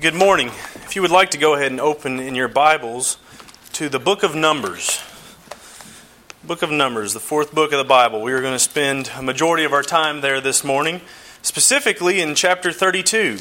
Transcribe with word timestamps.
Good 0.00 0.14
morning. 0.14 0.46
If 0.46 0.96
you 0.96 1.02
would 1.02 1.10
like 1.10 1.32
to 1.32 1.38
go 1.38 1.52
ahead 1.52 1.72
and 1.72 1.78
open 1.78 2.20
in 2.20 2.34
your 2.34 2.48
Bibles 2.48 3.18
to 3.74 3.90
the 3.90 3.98
book 3.98 4.22
of 4.22 4.34
Numbers. 4.34 4.98
Book 6.42 6.62
of 6.62 6.70
Numbers, 6.70 7.12
the 7.12 7.20
fourth 7.20 7.54
book 7.54 7.72
of 7.72 7.76
the 7.76 7.84
Bible. 7.84 8.22
We 8.22 8.32
are 8.32 8.40
going 8.40 8.54
to 8.54 8.58
spend 8.58 9.10
a 9.14 9.20
majority 9.20 9.64
of 9.64 9.74
our 9.74 9.82
time 9.82 10.22
there 10.22 10.40
this 10.40 10.64
morning, 10.64 11.02
specifically 11.42 12.22
in 12.22 12.34
chapter 12.34 12.72
32. 12.72 13.40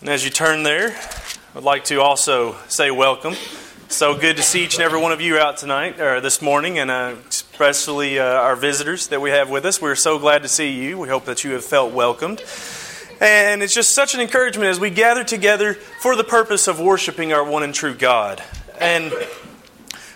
And 0.00 0.10
as 0.10 0.22
you 0.22 0.30
turn 0.30 0.64
there, 0.64 1.00
I'd 1.54 1.62
like 1.62 1.84
to 1.84 2.02
also 2.02 2.56
say 2.68 2.90
welcome. 2.90 3.32
So 3.88 4.18
good 4.18 4.36
to 4.36 4.42
see 4.42 4.64
each 4.64 4.74
and 4.74 4.82
every 4.82 5.00
one 5.00 5.12
of 5.12 5.22
you 5.22 5.38
out 5.38 5.56
tonight, 5.56 5.98
or 5.98 6.20
this 6.20 6.42
morning, 6.42 6.78
and 6.78 6.90
uh, 6.90 7.14
especially 7.30 8.18
uh, 8.18 8.24
our 8.24 8.54
visitors 8.54 9.06
that 9.06 9.22
we 9.22 9.30
have 9.30 9.48
with 9.48 9.64
us. 9.64 9.80
We're 9.80 9.94
so 9.94 10.18
glad 10.18 10.42
to 10.42 10.48
see 10.48 10.72
you. 10.72 10.98
We 10.98 11.08
hope 11.08 11.24
that 11.24 11.42
you 11.42 11.52
have 11.52 11.64
felt 11.64 11.94
welcomed. 11.94 12.42
And 13.20 13.62
it's 13.62 13.74
just 13.74 13.94
such 13.94 14.14
an 14.14 14.20
encouragement 14.20 14.70
as 14.70 14.80
we 14.80 14.90
gather 14.90 15.24
together 15.24 15.74
for 15.74 16.16
the 16.16 16.24
purpose 16.24 16.66
of 16.66 16.80
worshiping 16.80 17.32
our 17.32 17.44
one 17.44 17.62
and 17.62 17.72
true 17.72 17.94
God. 17.94 18.42
And 18.80 19.12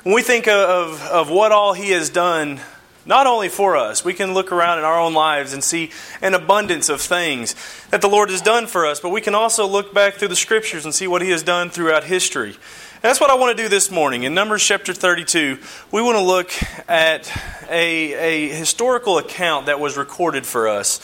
when 0.02 0.14
we 0.14 0.22
think 0.22 0.48
of, 0.48 1.02
of 1.02 1.30
what 1.30 1.52
all 1.52 1.74
He 1.74 1.90
has 1.90 2.10
done, 2.10 2.60
not 3.06 3.26
only 3.26 3.48
for 3.48 3.76
us, 3.76 4.04
we 4.04 4.14
can 4.14 4.34
look 4.34 4.52
around 4.52 4.78
in 4.78 4.84
our 4.84 4.98
own 4.98 5.14
lives 5.14 5.52
and 5.52 5.62
see 5.62 5.90
an 6.20 6.34
abundance 6.34 6.88
of 6.88 7.00
things 7.00 7.54
that 7.90 8.00
the 8.00 8.08
Lord 8.08 8.30
has 8.30 8.42
done 8.42 8.66
for 8.66 8.84
us, 8.84 9.00
but 9.00 9.10
we 9.10 9.20
can 9.20 9.34
also 9.34 9.66
look 9.66 9.94
back 9.94 10.14
through 10.14 10.28
the 10.28 10.36
Scriptures 10.36 10.84
and 10.84 10.94
see 10.94 11.06
what 11.06 11.22
He 11.22 11.30
has 11.30 11.42
done 11.42 11.70
throughout 11.70 12.04
history. 12.04 12.50
And 12.50 13.02
that's 13.02 13.20
what 13.20 13.30
I 13.30 13.34
want 13.34 13.56
to 13.56 13.62
do 13.62 13.68
this 13.68 13.90
morning. 13.90 14.24
In 14.24 14.34
Numbers 14.34 14.64
chapter 14.64 14.92
32, 14.92 15.58
we 15.92 16.02
want 16.02 16.18
to 16.18 16.22
look 16.22 16.50
at 16.88 17.30
a, 17.70 18.12
a 18.12 18.48
historical 18.48 19.18
account 19.18 19.66
that 19.66 19.78
was 19.78 19.96
recorded 19.96 20.44
for 20.44 20.68
us. 20.68 21.00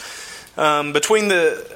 Um, 0.57 0.93
between 0.93 1.27
the 1.27 1.74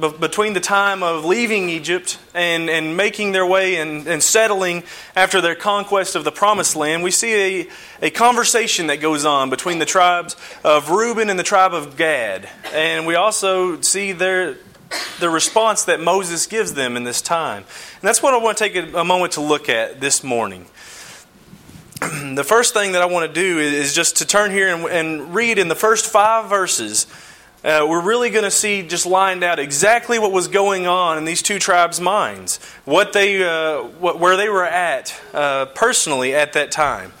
between 0.00 0.52
the 0.52 0.60
time 0.60 1.02
of 1.02 1.24
leaving 1.24 1.68
Egypt 1.68 2.18
and, 2.34 2.68
and 2.68 2.96
making 2.96 3.32
their 3.32 3.46
way 3.46 3.76
and, 3.76 4.06
and 4.06 4.22
settling 4.22 4.82
after 5.14 5.40
their 5.40 5.54
conquest 5.54 6.16
of 6.16 6.24
the 6.24 6.32
promised 6.32 6.76
land, 6.76 7.02
we 7.02 7.10
see 7.10 7.62
a, 7.62 7.68
a 8.02 8.10
conversation 8.10 8.88
that 8.88 9.00
goes 9.00 9.24
on 9.24 9.50
between 9.50 9.78
the 9.78 9.86
tribes 9.86 10.36
of 10.64 10.90
Reuben 10.90 11.30
and 11.30 11.38
the 11.38 11.44
tribe 11.44 11.74
of 11.74 11.96
Gad. 11.96 12.48
And 12.72 13.06
we 13.06 13.14
also 13.14 13.80
see 13.80 14.12
their, 14.12 14.56
the 15.20 15.30
response 15.30 15.84
that 15.84 16.00
Moses 16.00 16.46
gives 16.46 16.74
them 16.74 16.96
in 16.96 17.04
this 17.04 17.22
time. 17.22 17.58
And 17.62 18.02
that's 18.02 18.22
what 18.22 18.34
I 18.34 18.38
want 18.38 18.58
to 18.58 18.64
take 18.64 18.76
a, 18.76 18.98
a 18.98 19.04
moment 19.04 19.32
to 19.32 19.40
look 19.40 19.68
at 19.68 20.00
this 20.00 20.24
morning. 20.24 20.66
the 22.34 22.44
first 22.44 22.74
thing 22.74 22.92
that 22.92 23.02
I 23.02 23.06
want 23.06 23.32
to 23.32 23.40
do 23.40 23.58
is 23.60 23.94
just 23.94 24.16
to 24.16 24.26
turn 24.26 24.50
here 24.50 24.74
and, 24.74 24.84
and 24.86 25.34
read 25.34 25.58
in 25.58 25.68
the 25.68 25.74
first 25.74 26.06
five 26.06 26.50
verses 26.50 27.06
uh, 27.64 27.86
we're 27.88 28.02
really 28.02 28.28
going 28.28 28.44
to 28.44 28.50
see 28.50 28.82
just 28.82 29.06
lined 29.06 29.42
out 29.42 29.58
exactly 29.58 30.18
what 30.18 30.30
was 30.30 30.48
going 30.48 30.86
on 30.86 31.16
in 31.16 31.24
these 31.24 31.40
two 31.40 31.58
tribes' 31.58 31.98
minds, 31.98 32.62
what 32.84 33.14
they, 33.14 33.42
uh, 33.42 33.82
what, 33.82 34.20
where 34.20 34.36
they 34.36 34.50
were 34.50 34.66
at 34.66 35.18
uh, 35.32 35.64
personally 35.66 36.34
at 36.34 36.52
that 36.52 36.70
time. 36.70 37.12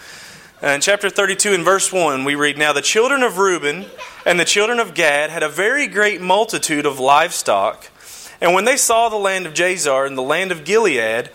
Uh, 0.62 0.68
in 0.68 0.82
chapter 0.82 1.08
32 1.08 1.54
and 1.54 1.64
verse 1.64 1.90
1, 1.90 2.24
we 2.24 2.34
read 2.34 2.58
Now 2.58 2.74
the 2.74 2.82
children 2.82 3.22
of 3.22 3.38
Reuben 3.38 3.86
and 4.26 4.38
the 4.38 4.44
children 4.44 4.80
of 4.80 4.92
Gad 4.92 5.30
had 5.30 5.42
a 5.42 5.48
very 5.48 5.86
great 5.86 6.20
multitude 6.20 6.84
of 6.84 7.00
livestock. 7.00 7.90
And 8.38 8.52
when 8.52 8.66
they 8.66 8.76
saw 8.76 9.08
the 9.08 9.16
land 9.16 9.46
of 9.46 9.54
Jazer 9.54 10.06
and 10.06 10.16
the 10.16 10.22
land 10.22 10.52
of 10.52 10.64
Gilead, 10.64 11.30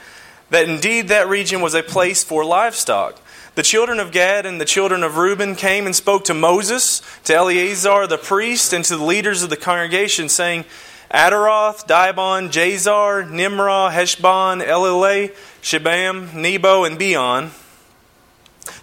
that 0.52 0.70
indeed 0.70 1.08
that 1.08 1.28
region 1.28 1.62
was 1.62 1.74
a 1.74 1.82
place 1.82 2.24
for 2.24 2.46
livestock. 2.46 3.20
The 3.60 3.64
children 3.64 4.00
of 4.00 4.14
Gad 4.14 4.46
and 4.46 4.62
the 4.62 4.64
children 4.64 5.04
of 5.04 5.18
Reuben 5.18 5.54
came 5.54 5.86
and 5.86 5.94
spoke 5.94 6.24
to 6.24 6.34
Moses, 6.34 7.02
to 7.26 7.36
Eleazar 7.36 8.08
the 8.08 8.18
priest, 8.18 8.72
and 8.72 8.86
to 8.86 8.96
the 8.96 9.04
leaders 9.04 9.44
of 9.44 9.50
the 9.50 9.58
congregation, 9.58 10.30
saying, 10.30 10.64
Ataroth, 11.12 11.86
Dibon, 11.86 12.48
Jazer, 12.54 13.30
Nimrah, 13.30 13.92
Heshbon, 13.92 14.66
Elealeh, 14.66 15.36
Shebam, 15.62 16.34
Nebo, 16.34 16.86
and 16.86 16.98
Beon. 16.98 17.52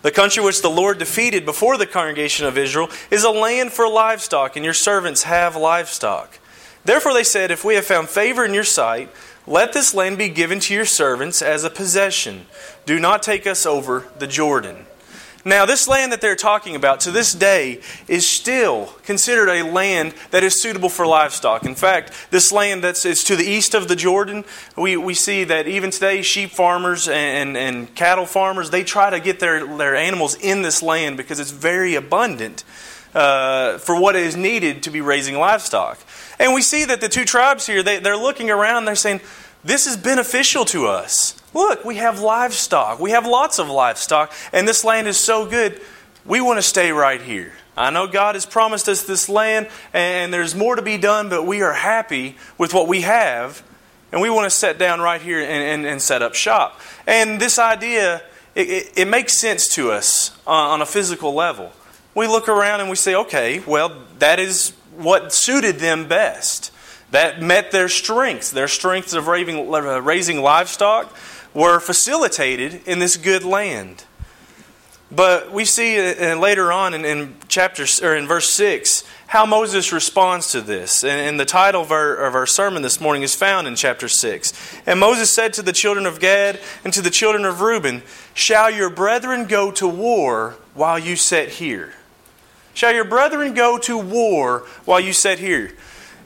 The 0.03 0.11
country 0.11 0.45
which 0.45 0.61
the 0.61 0.69
Lord 0.69 0.99
defeated 0.99 1.47
before 1.47 1.79
the 1.79 1.87
congregation 1.87 2.45
of 2.45 2.59
Israel 2.59 2.91
is 3.11 3.25
a 3.25 3.31
land 3.31 3.73
for 3.73 3.89
livestock, 3.89 4.57
and 4.57 4.65
your 4.67 4.75
servants 4.75 5.23
have 5.23 5.57
livestock. 5.57 6.39
Therefore 6.85 7.15
they 7.15 7.25
said, 7.25 7.51
If 7.51 7.65
we 7.65 7.77
have 7.77 7.87
found 7.87 8.11
favor 8.11 8.45
in 8.45 8.53
your 8.53 8.63
sight, 8.63 9.09
let 9.47 9.73
this 9.73 9.95
land 9.95 10.19
be 10.19 10.29
given 10.29 10.61
to 10.61 10.75
your 10.75 10.85
servants 10.85 11.43
as 11.43 11.65
a 11.65 11.71
possession. 11.71 12.47
Do 12.85 12.99
not 12.99 13.23
take 13.23 13.47
us 13.47 13.65
over 13.65 14.07
the 14.19 14.27
Jordan. 14.27 14.87
Now, 15.47 15.65
this 15.65 15.87
land 15.87 16.11
that 16.11 16.21
they're 16.21 16.35
talking 16.35 16.75
about 16.75 16.99
to 17.01 17.13
this 17.13 17.33
day 17.33 17.81
is 18.09 18.29
still 18.29 18.87
considered 19.05 19.49
a 19.49 19.63
land 19.63 20.13
that 20.33 20.43
is 20.43 20.61
suitable 20.61 20.89
for 20.89 21.07
livestock. 21.07 21.65
In 21.65 21.77
fact, 21.77 22.13
this 22.33 22.51
land 22.51 22.83
that's 22.83 23.05
is 23.05 23.23
to 23.23 23.37
the 23.37 23.45
east 23.45 23.73
of 23.73 23.87
the 23.87 23.95
Jordan, 23.95 24.45
we, 24.77 24.97
we 24.97 25.15
see 25.15 25.45
that 25.45 25.69
even 25.69 25.93
today, 25.93 26.23
sheep 26.23 26.51
farmers 26.51 27.07
and, 27.07 27.57
and 27.57 27.95
cattle 27.95 28.27
farmers, 28.27 28.71
they 28.71 28.83
try 28.83 29.09
to 29.09 29.21
get 29.21 29.39
their, 29.39 29.65
their 29.77 29.95
animals 29.95 30.35
in 30.35 30.63
this 30.63 30.83
land 30.83 31.17
because 31.17 31.39
it's 31.39 31.53
very 31.53 31.95
abundant 31.95 32.65
uh, 33.15 33.79
for 33.79 33.99
what 33.99 34.17
is 34.17 34.37
needed 34.37 34.83
to 34.83 34.91
be 34.91 35.01
raising 35.01 35.37
livestock. 35.37 35.97
And 36.39 36.55
we 36.55 36.63
see 36.63 36.85
that 36.85 37.01
the 37.01 37.09
two 37.09 37.25
tribes 37.25 37.67
here, 37.67 37.83
they, 37.83 37.99
they're 37.99 38.17
looking 38.17 38.51
around, 38.51 38.85
they're 38.85 38.95
saying, 38.95 39.21
This 39.65 39.87
is 39.87 39.97
beneficial 39.97 40.65
to 40.67 40.87
us. 40.87 41.41
Look, 41.55 41.85
we 41.85 41.97
have 41.97 42.21
livestock. 42.21 43.01
We 43.01 43.13
have 43.13 43.27
lots 43.27 43.59
of 43.59 43.69
livestock, 43.69 44.33
and 44.53 44.69
this 44.69 44.85
land 44.85 45.09
is 45.09 45.17
so 45.17 45.47
good. 45.47 45.81
We 46.25 46.41
want 46.41 46.59
to 46.59 46.63
stay 46.63 46.93
right 46.93 47.21
here. 47.21 47.53
I 47.77 47.91
know 47.91 48.07
God 48.07 48.35
has 48.35 48.47
promised 48.47 48.89
us 48.89 49.03
this 49.03 49.29
land, 49.29 49.69
and 49.93 50.33
there's 50.33 50.55
more 50.55 50.77
to 50.77 50.83
be 50.83 50.99
done, 50.99 51.29
but 51.29 51.47
we 51.47 51.63
are 51.63 51.73
happy 51.73 52.37
with 52.57 52.73
what 52.73 52.89
we 52.89 53.03
have, 53.03 53.63
and 54.13 54.21
we 54.21 54.31
want 54.31 54.45
to 54.45 54.51
set 54.51 54.79
down 54.79 55.01
right 55.01 55.21
here 55.21 55.41
and, 55.41 55.51
and, 55.51 55.87
and 55.87 56.03
set 56.03 56.23
up 56.23 56.35
shop. 56.35 56.81
And 57.07 57.41
this 57.41 57.59
idea, 57.59 58.23
it, 58.55 58.69
it, 58.69 58.93
it 58.97 59.09
makes 59.09 59.35
sense 59.35 59.69
to 59.75 59.93
us 59.93 60.37
on, 60.47 60.73
on 60.73 60.83
a 60.83 60.87
physical 60.87 61.35
level. 61.35 61.73
We 62.17 62.27
look 62.27 62.49
around 62.49 62.81
and 62.81 62.89
we 62.89 62.97
say, 62.97 63.15
okay, 63.15 63.61
well, 63.67 63.95
that 64.21 64.41
is 64.41 64.73
what 64.97 65.35
suited 65.35 65.79
them 65.79 66.09
best. 66.09 66.73
That 67.11 67.43
met 67.43 67.73
their 67.73 67.91
strengths. 67.91 68.51
Their 68.51 68.69
strengths 68.69 69.13
of 69.13 69.27
raising, 69.27 69.71
raising 69.71 70.41
livestock 70.41 71.15
were 71.53 71.79
facilitated 71.79 72.89
in 72.89 73.01
this 73.01 73.19
good 73.19 73.45
land. 73.45 74.05
But 75.13 75.53
we 75.53 75.67
see 75.67 75.99
uh, 75.99 76.37
later 76.37 76.73
on 76.73 76.95
in, 76.95 77.05
in 77.05 77.37
chapter 77.49 77.85
or 78.03 78.17
in 78.17 78.27
verse 78.27 78.49
six 78.49 79.05
how 79.27 79.45
Moses 79.45 79.93
responds 79.93 80.51
to 80.53 80.63
this. 80.63 81.05
And, 81.05 81.21
and 81.21 81.39
the 81.39 81.45
title 81.45 81.83
of 81.83 81.93
our, 81.93 82.17
of 82.17 82.35
our 82.35 82.47
sermon 82.47 82.81
this 82.81 82.99
morning 82.99 83.23
is 83.23 83.35
found 83.35 83.69
in 83.69 83.77
chapter 83.77 84.09
six. 84.09 84.53
And 84.87 84.99
Moses 84.99 85.31
said 85.31 85.53
to 85.55 85.63
the 85.63 85.73
children 85.73 86.07
of 86.07 86.19
Gad 86.19 86.61
and 86.83 86.95
to 86.95 87.03
the 87.03 87.11
children 87.11 87.45
of 87.45 87.61
Reuben, 87.61 88.03
"Shall 88.33 88.71
your 88.71 88.89
brethren 88.89 89.47
go 89.47 89.71
to 89.73 89.87
war 89.87 90.57
while 90.75 90.99
you 90.99 91.15
sit 91.15 91.51
here?" 91.51 91.93
Shall 92.77 92.93
your 92.93 93.05
brethren 93.05 93.55
go 93.55 93.79
to 93.79 93.97
war 93.97 94.67
while 94.85 95.01
you 95.01 95.15
sit 95.15 95.39
here? 95.39 95.73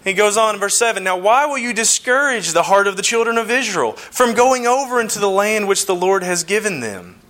He 0.03 0.13
goes 0.13 0.37
on 0.37 0.57
in 0.57 0.61
verse 0.61 0.77
7 0.77 1.05
Now, 1.05 1.17
why 1.17 1.47
will 1.47 1.59
you 1.59 1.73
discourage 1.73 2.51
the 2.51 2.65
heart 2.65 2.89
of 2.89 2.97
the 2.97 3.05
children 3.05 3.39
of 3.39 3.53
Israel 3.53 3.93
from 3.93 4.35
going 4.35 4.67
over 4.67 5.01
into 5.01 5.21
the 5.21 5.31
land 5.31 5.69
which 5.69 5.87
the 5.87 5.95
Lord 5.95 6.25
has 6.25 6.43
given 6.43 6.81
them? 6.81 7.21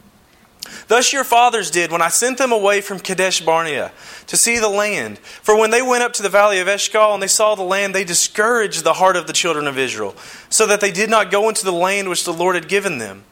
Thus 0.89 1.13
your 1.13 1.25
fathers 1.25 1.71
did 1.71 1.93
when 1.93 2.01
I 2.01 2.09
sent 2.09 2.39
them 2.39 2.51
away 2.51 2.81
from 2.81 2.99
Kadesh 2.99 3.43
Barnea 3.43 3.93
to 4.27 4.39
see 4.39 4.59
the 4.59 4.71
land. 4.71 5.19
For 5.19 5.55
when 5.55 5.71
they 5.71 5.83
went 5.83 6.03
up 6.03 6.15
to 6.15 6.23
the 6.23 6.31
valley 6.31 6.59
of 6.59 6.67
Eshcol 6.67 7.13
and 7.13 7.23
they 7.23 7.27
saw 7.27 7.55
the 7.55 7.63
land, 7.63 7.95
they 7.95 8.05
discouraged 8.05 8.85
the 8.85 8.95
heart 8.95 9.17
of 9.17 9.27
the 9.27 9.35
children 9.35 9.67
of 9.67 9.77
Israel, 9.77 10.17
so 10.49 10.67
that 10.67 10.81
they 10.81 10.91
did 10.91 11.11
not 11.11 11.31
go 11.31 11.51
into 11.51 11.67
the 11.67 11.73
land 11.73 12.09
which 12.09 12.25
the 12.25 12.33
Lord 12.33 12.55
had 12.55 12.69
given 12.69 12.97
them. 12.97 13.25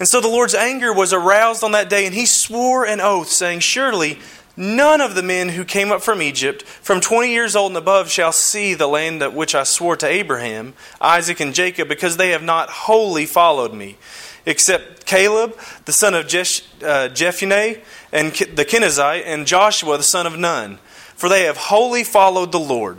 And 0.00 0.08
so 0.08 0.20
the 0.20 0.28
Lord's 0.28 0.54
anger 0.54 0.94
was 0.94 1.12
aroused 1.12 1.62
on 1.62 1.72
that 1.72 1.90
day, 1.90 2.06
and 2.06 2.14
he 2.14 2.24
swore 2.24 2.86
an 2.86 3.02
oath, 3.02 3.28
saying, 3.28 3.60
Surely 3.60 4.18
None 4.60 5.00
of 5.00 5.14
the 5.14 5.22
men 5.22 5.48
who 5.48 5.64
came 5.64 5.90
up 5.90 6.02
from 6.02 6.20
Egypt, 6.20 6.64
from 6.64 7.00
20 7.00 7.32
years 7.32 7.56
old 7.56 7.70
and 7.70 7.78
above, 7.78 8.10
shall 8.10 8.30
see 8.30 8.74
the 8.74 8.86
land 8.86 9.22
that 9.22 9.32
which 9.32 9.54
I 9.54 9.62
swore 9.62 9.96
to 9.96 10.06
Abraham, 10.06 10.74
Isaac, 11.00 11.40
and 11.40 11.54
Jacob, 11.54 11.88
because 11.88 12.18
they 12.18 12.28
have 12.32 12.42
not 12.42 12.68
wholly 12.68 13.24
followed 13.24 13.72
me, 13.72 13.96
except 14.44 15.06
Caleb, 15.06 15.58
the 15.86 15.94
son 15.94 16.12
of 16.12 16.26
Jesh, 16.26 16.60
uh, 16.82 17.08
Jephunneh, 17.08 17.80
and 18.12 18.32
the 18.32 18.66
Kenizzite, 18.66 19.22
and 19.24 19.46
Joshua, 19.46 19.96
the 19.96 20.02
son 20.02 20.26
of 20.26 20.38
Nun, 20.38 20.78
for 21.16 21.30
they 21.30 21.44
have 21.44 21.56
wholly 21.56 22.04
followed 22.04 22.52
the 22.52 22.60
Lord. 22.60 22.98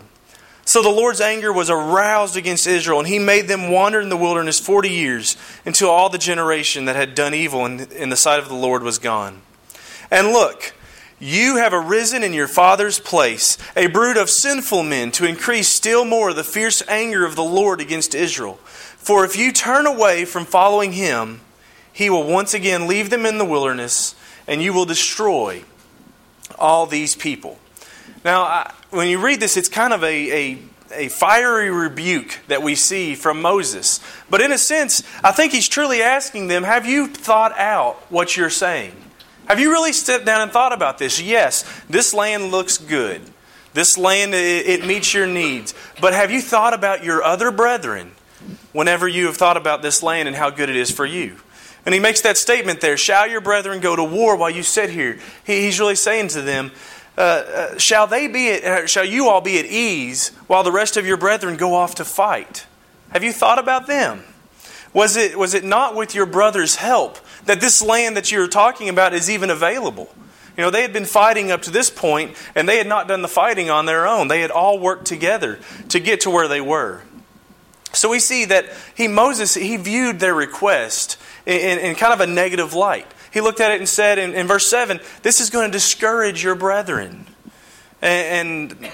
So 0.65 0.81
the 0.81 0.89
Lord's 0.89 1.21
anger 1.21 1.53
was 1.53 1.69
aroused 1.69 2.35
against 2.35 2.65
Israel, 2.65 2.97
and 2.97 3.07
he 3.07 3.19
made 3.19 3.47
them 3.47 3.69
wander 3.69 4.01
in 4.01 4.09
the 4.09 4.17
wilderness 4.17 4.59
40 4.59 4.89
years, 4.89 5.37
until 5.63 5.91
all 5.91 6.09
the 6.09 6.17
generation 6.17 6.85
that 6.85 6.95
had 6.95 7.13
done 7.13 7.35
evil 7.35 7.67
in, 7.67 7.81
in 7.91 8.09
the 8.09 8.17
sight 8.17 8.39
of 8.39 8.49
the 8.49 8.55
Lord 8.55 8.81
was 8.81 8.97
gone. 8.97 9.43
And 10.09 10.29
look, 10.29 10.73
you 11.21 11.57
have 11.57 11.71
arisen 11.71 12.23
in 12.23 12.33
your 12.33 12.47
father's 12.47 12.99
place, 12.99 13.57
a 13.75 13.87
brood 13.87 14.17
of 14.17 14.29
sinful 14.29 14.83
men, 14.83 15.11
to 15.11 15.25
increase 15.25 15.67
still 15.67 16.03
more 16.03 16.33
the 16.33 16.43
fierce 16.43 16.81
anger 16.87 17.23
of 17.23 17.35
the 17.35 17.43
Lord 17.43 17.79
against 17.79 18.15
Israel. 18.15 18.55
For 18.97 19.23
if 19.23 19.37
you 19.37 19.51
turn 19.51 19.85
away 19.85 20.25
from 20.25 20.45
following 20.45 20.93
him, 20.93 21.41
he 21.93 22.09
will 22.09 22.27
once 22.27 22.53
again 22.53 22.87
leave 22.87 23.11
them 23.11 23.25
in 23.25 23.37
the 23.37 23.45
wilderness, 23.45 24.15
and 24.47 24.61
you 24.61 24.73
will 24.73 24.85
destroy 24.85 25.63
all 26.57 26.87
these 26.87 27.15
people. 27.15 27.59
Now, 28.25 28.43
I, 28.43 28.73
when 28.89 29.07
you 29.07 29.23
read 29.23 29.39
this, 29.39 29.57
it's 29.57 29.69
kind 29.69 29.93
of 29.93 30.03
a, 30.03 30.51
a 30.53 30.57
a 30.93 31.07
fiery 31.07 31.69
rebuke 31.69 32.39
that 32.49 32.61
we 32.61 32.75
see 32.75 33.15
from 33.15 33.41
Moses. 33.41 34.01
But 34.29 34.41
in 34.41 34.51
a 34.51 34.57
sense, 34.57 35.03
I 35.23 35.31
think 35.31 35.53
he's 35.53 35.69
truly 35.69 36.01
asking 36.01 36.47
them 36.47 36.63
Have 36.63 36.85
you 36.85 37.07
thought 37.07 37.57
out 37.57 37.95
what 38.09 38.35
you're 38.35 38.49
saying? 38.49 38.93
Have 39.51 39.59
you 39.59 39.69
really 39.69 39.91
stepped 39.91 40.23
down 40.23 40.39
and 40.39 40.49
thought 40.49 40.71
about 40.71 40.97
this? 40.97 41.21
Yes, 41.21 41.65
this 41.89 42.13
land 42.13 42.51
looks 42.51 42.77
good. 42.77 43.21
This 43.73 43.97
land, 43.97 44.33
it, 44.33 44.85
meets 44.85 45.13
your 45.13 45.27
needs. 45.27 45.73
But 45.99 46.13
have 46.13 46.31
you 46.31 46.41
thought 46.41 46.73
about 46.73 47.03
your 47.03 47.21
other 47.21 47.51
brethren 47.51 48.13
whenever 48.71 49.09
you 49.09 49.25
have 49.25 49.35
thought 49.35 49.57
about 49.57 49.81
this 49.81 50.01
land 50.01 50.29
and 50.29 50.37
how 50.37 50.51
good 50.51 50.69
it 50.69 50.77
is 50.77 50.89
for 50.89 51.05
you? 51.05 51.35
And 51.85 51.93
he 51.93 51.99
makes 51.99 52.21
that 52.21 52.37
statement 52.37 52.79
there 52.79 52.95
Shall 52.95 53.27
your 53.27 53.41
brethren 53.41 53.81
go 53.81 53.93
to 53.93 54.05
war 54.05 54.37
while 54.37 54.49
you 54.49 54.63
sit 54.63 54.89
here? 54.89 55.19
he's 55.43 55.81
really 55.81 55.95
saying 55.95 56.29
to 56.29 56.41
them, 56.41 56.71
uh, 57.17 57.21
uh, 57.21 57.77
shall 57.77 58.07
they 58.07 58.29
be 58.29 58.51
at, 58.51 58.63
uh, 58.63 58.87
shall 58.87 59.03
you 59.03 59.27
all 59.27 59.41
be 59.41 59.59
at 59.59 59.65
ease 59.65 60.29
while 60.47 60.63
the 60.63 60.71
rest 60.71 60.95
of 60.95 61.05
your 61.05 61.17
brethren 61.17 61.57
go 61.57 61.73
off 61.73 61.95
to 61.95 62.05
fight? 62.05 62.67
Have 63.09 63.21
you 63.21 63.33
thought 63.33 63.59
about 63.59 63.85
them? 63.85 64.23
Was 64.93 65.17
it, 65.17 65.37
was 65.37 65.53
it 65.53 65.65
not 65.65 65.93
with 65.93 66.15
your 66.15 66.25
brother's 66.25 66.75
help 66.75 67.17
that 67.45 67.61
this 67.61 67.81
land 67.81 68.17
that 68.17 68.31
you're 68.31 68.47
talking 68.47 68.89
about 68.89 69.13
is 69.13 69.29
even 69.29 69.49
available? 69.49 70.13
You 70.57 70.63
know, 70.63 70.69
they 70.69 70.81
had 70.81 70.93
been 70.93 71.05
fighting 71.05 71.51
up 71.51 71.61
to 71.63 71.71
this 71.71 71.89
point, 71.89 72.35
and 72.55 72.67
they 72.67 72.77
had 72.77 72.87
not 72.87 73.07
done 73.07 73.21
the 73.21 73.27
fighting 73.27 73.69
on 73.69 73.85
their 73.85 74.05
own. 74.05 74.27
They 74.27 74.41
had 74.41 74.51
all 74.51 74.79
worked 74.79 75.05
together 75.05 75.59
to 75.89 75.99
get 75.99 76.21
to 76.21 76.29
where 76.29 76.47
they 76.47 76.61
were. 76.61 77.01
So 77.93 78.09
we 78.09 78.19
see 78.19 78.45
that 78.45 78.65
he, 78.95 79.07
Moses, 79.07 79.53
he 79.53 79.77
viewed 79.77 80.19
their 80.19 80.33
request 80.33 81.17
in, 81.45 81.79
in 81.79 81.95
kind 81.95 82.13
of 82.13 82.21
a 82.21 82.27
negative 82.27 82.73
light. 82.73 83.07
He 83.31 83.41
looked 83.41 83.61
at 83.61 83.71
it 83.71 83.79
and 83.79 83.87
said 83.87 84.17
in, 84.17 84.33
in 84.33 84.47
verse 84.47 84.67
7, 84.67 84.99
This 85.23 85.39
is 85.39 85.49
going 85.49 85.69
to 85.69 85.71
discourage 85.71 86.43
your 86.43 86.55
brethren. 86.55 87.27
And, 88.01 88.71
and 88.81 88.91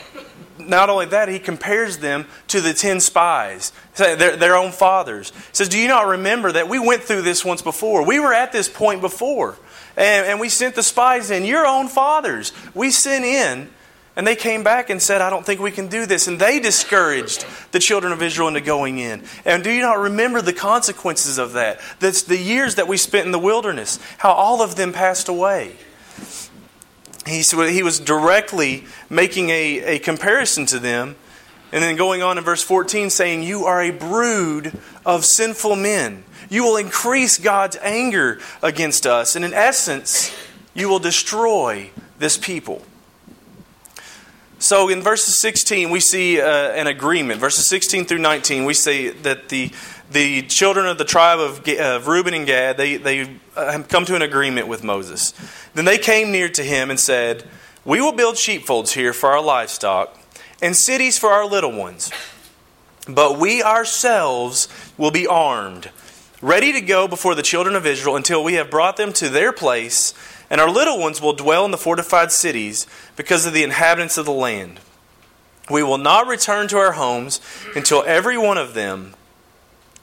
not 0.60 0.90
only 0.90 1.06
that, 1.08 1.30
he 1.30 1.40
compares 1.40 1.98
them 1.98 2.26
to 2.48 2.62
the 2.62 2.74
ten 2.74 3.00
spies, 3.00 3.72
their, 3.96 4.36
their 4.36 4.56
own 4.56 4.72
fathers. 4.72 5.30
He 5.30 5.42
says, 5.54 5.70
Do 5.70 5.80
you 5.80 5.88
not 5.88 6.08
remember 6.08 6.52
that 6.52 6.70
we 6.70 6.80
went 6.80 7.04
through 7.04 7.22
this 7.22 7.44
once 7.44 7.62
before? 7.62 8.06
We 8.06 8.20
were 8.20 8.34
at 8.34 8.52
this 8.52 8.70
point 8.70 9.02
before. 9.02 9.58
And, 9.96 10.28
and 10.28 10.40
we 10.40 10.50
sent 10.50 10.76
the 10.76 10.84
spies 10.84 11.32
in, 11.32 11.44
your 11.44 11.66
own 11.66 11.88
fathers. 11.88 12.54
We 12.76 12.92
sent 12.92 13.26
in 13.26 13.70
and 14.18 14.26
they 14.26 14.36
came 14.36 14.64
back 14.64 14.90
and 14.90 15.00
said, 15.00 15.22
I 15.22 15.30
don't 15.30 15.46
think 15.46 15.62
we 15.62 15.70
can 15.70 15.88
do 15.88 16.08
this. 16.08 16.28
And 16.28 16.40
they 16.40 16.60
discouraged 16.60 17.46
the 17.72 17.78
children 17.78 18.12
of 18.12 18.24
Israel 18.24 18.48
into 18.48 18.62
going 18.62 18.98
in. 18.98 19.24
And 19.46 19.64
do 19.64 19.72
you 19.72 19.82
not 19.82 20.00
remember 20.00 20.42
the 20.42 20.54
consequences 20.54 21.38
of 21.38 21.54
that? 21.54 21.80
That's 22.00 22.24
the 22.24 22.38
years 22.38 22.76
that 22.76 22.88
we 22.88 22.98
spent 22.98 23.28
in 23.28 23.32
the 23.32 23.40
wilderness, 23.40 24.00
how 24.18 24.32
all 24.32 24.64
of 24.64 24.76
them 24.76 24.92
passed 24.92 25.30
away. 25.30 25.76
He, 27.28 27.42
he 27.42 27.84
was 27.84 28.00
directly 28.00 28.86
making 29.10 29.50
a, 29.50 29.96
a 29.96 30.00
comparison 30.00 30.66
to 30.68 30.80
them. 30.80 31.16
And 31.72 31.84
then 31.84 31.98
going 31.98 32.24
on 32.24 32.38
in 32.38 32.44
verse 32.44 32.64
14, 32.64 33.10
saying, 33.10 33.44
You 33.44 33.66
are 33.66 33.82
a 33.82 33.92
brood 33.92 34.78
of 35.06 35.26
sinful 35.26 35.76
men. 35.76 36.24
You 36.50 36.64
will 36.64 36.78
increase 36.78 37.38
God's 37.38 37.76
anger 37.82 38.40
against 38.64 39.06
us. 39.06 39.36
And 39.36 39.44
in 39.44 39.54
essence, 39.54 40.34
you 40.74 40.88
will 40.88 41.00
destroy 41.00 41.92
this 42.20 42.38
people. 42.38 42.84
So 44.60 44.90
in 44.90 45.02
verses 45.02 45.40
16, 45.40 45.92
we 45.92 46.00
see 46.00 46.42
uh, 46.42 46.48
an 46.48 46.88
agreement. 46.88 47.40
Verses 47.40 47.68
16 47.70 48.06
through 48.06 48.20
19, 48.20 48.66
we 48.66 48.74
see 48.74 49.10
that 49.10 49.50
the, 49.50 49.72
the 50.12 50.44
children 50.44 50.88
of 50.88 50.98
the 50.98 51.06
tribe 51.06 51.40
of, 51.40 51.68
of 51.68 52.08
Reuben 52.08 52.34
and 52.34 52.46
Gad, 52.46 52.78
they, 52.78 52.98
they 52.98 53.38
uh, 53.56 53.72
have 53.72 53.88
come 53.88 54.06
to 54.06 54.16
an 54.16 54.22
agreement 54.22 54.68
with 54.68 54.84
Moses. 54.84 55.34
Then 55.74 55.86
they 55.86 55.98
came 55.98 56.32
near 56.32 56.50
to 56.50 56.64
him 56.64 56.90
and 56.90 57.00
said, 57.00 57.44
We 57.84 58.02
will 58.02 58.14
build 58.14 58.38
sheepfolds 58.38 58.94
here 58.94 59.14
for 59.14 59.32
our 59.32 59.42
livestock 59.42 60.18
and 60.62 60.76
cities 60.76 61.18
for 61.18 61.30
our 61.30 61.46
little 61.46 61.72
ones. 61.72 62.12
But 63.08 63.38
we 63.38 63.64
ourselves 63.64 64.68
will 64.98 65.12
be 65.12 65.28
armed, 65.28 65.92
ready 66.42 66.72
to 66.74 66.82
go 66.82 67.08
before 67.08 67.36
the 67.36 67.42
children 67.42 67.76
of 67.76 67.86
Israel 67.86 68.16
until 68.16 68.44
we 68.44 68.54
have 68.54 68.70
brought 68.70 68.98
them 68.98 69.14
to 69.14 69.30
their 69.30 69.54
place 69.54 70.14
and 70.50 70.62
our 70.62 70.70
little 70.70 70.98
ones 70.98 71.22
will 71.22 71.34
dwell 71.34 71.66
in 71.66 71.72
the 71.72 71.78
fortified 71.78 72.32
cities 72.32 72.88
because 73.16 73.46
of 73.46 73.54
the 73.54 73.64
inhabitants 73.64 74.18
of 74.18 74.26
the 74.26 74.32
land. 74.32 74.80
We 75.70 75.84
will 75.84 75.98
not 75.98 76.28
return 76.28 76.68
to 76.70 76.78
our 76.78 76.94
homes 76.94 77.42
until 77.76 78.04
every 78.06 78.38
one 78.38 78.58
of 78.58 78.74
them. 78.74 79.16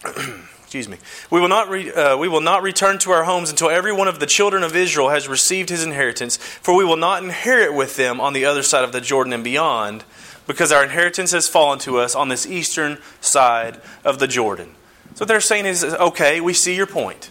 excuse 0.63 0.89
me. 0.89 0.97
We 1.31 1.41
will 1.41 1.49
not 1.49 1.69
re, 1.69 1.93
uh, 1.93 2.17
we 2.17 2.29
will 2.29 2.41
not 2.41 2.63
return 2.63 2.99
to 2.99 3.13
our 3.13 3.25
homes 3.25 3.51
until 3.51 3.71
every 3.71 3.93
one 3.93 4.09
of 4.09 4.19
the 4.19 4.27
children 4.27 4.63
of 4.63 4.75
Israel 4.75 5.11
has 5.11 5.29
received 5.29 5.69
his 5.69 5.85
inheritance, 5.85 6.37
for 6.37 6.75
we 6.75 6.85
will 6.85 6.97
not 6.97 7.23
inherit 7.23 7.75
with 7.75 7.97
them 7.97 8.21
on 8.21 8.33
the 8.33 8.45
other 8.45 8.63
side 8.63 8.85
of 8.85 8.93
the 8.93 9.01
Jordan 9.01 9.33
and 9.33 9.45
beyond, 9.45 10.05
because 10.47 10.73
our 10.73 10.83
inheritance 10.83 11.33
has 11.33 11.49
fallen 11.49 11.79
to 11.81 11.99
us 11.99 12.15
on 12.15 12.29
this 12.29 12.47
eastern 12.47 12.99
side 13.21 13.81
of 14.05 14.19
the 14.19 14.27
Jordan. 14.27 14.75
So 15.15 15.23
what 15.23 15.29
they're 15.29 15.41
saying 15.41 15.67
is, 15.67 15.85
okay, 15.85 16.41
we 16.41 16.53
see 16.53 16.75
your 16.75 16.87
point. 16.87 17.31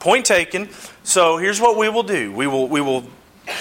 Point 0.00 0.26
taken. 0.26 0.68
So 1.04 1.36
here's 1.36 1.60
what 1.60 1.76
we 1.76 1.88
will 1.88 2.02
do 2.02 2.32
we 2.32 2.46
will, 2.46 2.66
we 2.66 2.80
will 2.80 3.04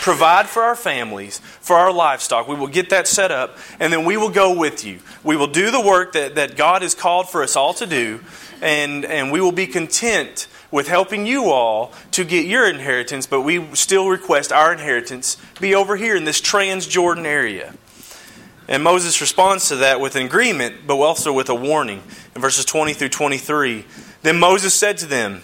provide 0.02 0.48
for 0.48 0.64
our 0.64 0.76
families, 0.76 1.40
for 1.62 1.78
our 1.78 1.92
livestock. 1.92 2.48
We 2.48 2.56
will 2.56 2.68
get 2.68 2.90
that 2.90 3.08
set 3.08 3.32
up, 3.32 3.58
and 3.80 3.92
then 3.92 4.06
we 4.06 4.18
will 4.18 4.30
go 4.30 4.58
with 4.58 4.86
you. 4.86 5.00
We 5.24 5.36
will 5.36 5.48
do 5.48 5.72
the 5.72 5.82
work 5.82 6.14
that, 6.14 6.36
that 6.36 6.56
God 6.56 6.82
has 6.82 6.96
called 6.96 7.30
for 7.30 7.44
us 7.44 7.56
all 7.56 7.74
to 7.76 7.86
do, 7.86 8.22
and, 8.62 9.06
and 9.06 9.32
we 9.32 9.42
will 9.42 9.52
be 9.52 9.68
content 9.68 10.48
with 10.72 10.88
helping 10.88 11.26
you 11.26 11.46
all 11.46 11.92
to 12.12 12.24
get 12.24 12.46
your 12.46 12.70
inheritance, 12.70 13.26
but 13.26 13.42
we 13.42 13.74
still 13.76 14.08
request 14.10 14.52
our 14.52 14.72
inheritance 14.72 15.38
be 15.60 15.74
over 15.74 15.96
here 15.96 16.16
in 16.16 16.26
this 16.26 16.42
Transjordan 16.42 17.26
area. 17.26 17.74
And 18.68 18.84
Moses 18.84 19.20
responds 19.20 19.68
to 19.70 19.78
that 19.78 20.00
with 20.00 20.16
an 20.16 20.26
agreement, 20.26 20.86
but 20.86 20.98
also 20.98 21.34
with 21.34 21.50
a 21.50 21.56
warning. 21.56 22.04
In 22.36 22.42
verses 22.42 22.66
20 22.66 22.94
through 22.94 23.10
23, 23.10 23.84
then 24.22 24.38
Moses 24.38 24.76
said 24.76 24.98
to 25.00 25.08
them, 25.08 25.42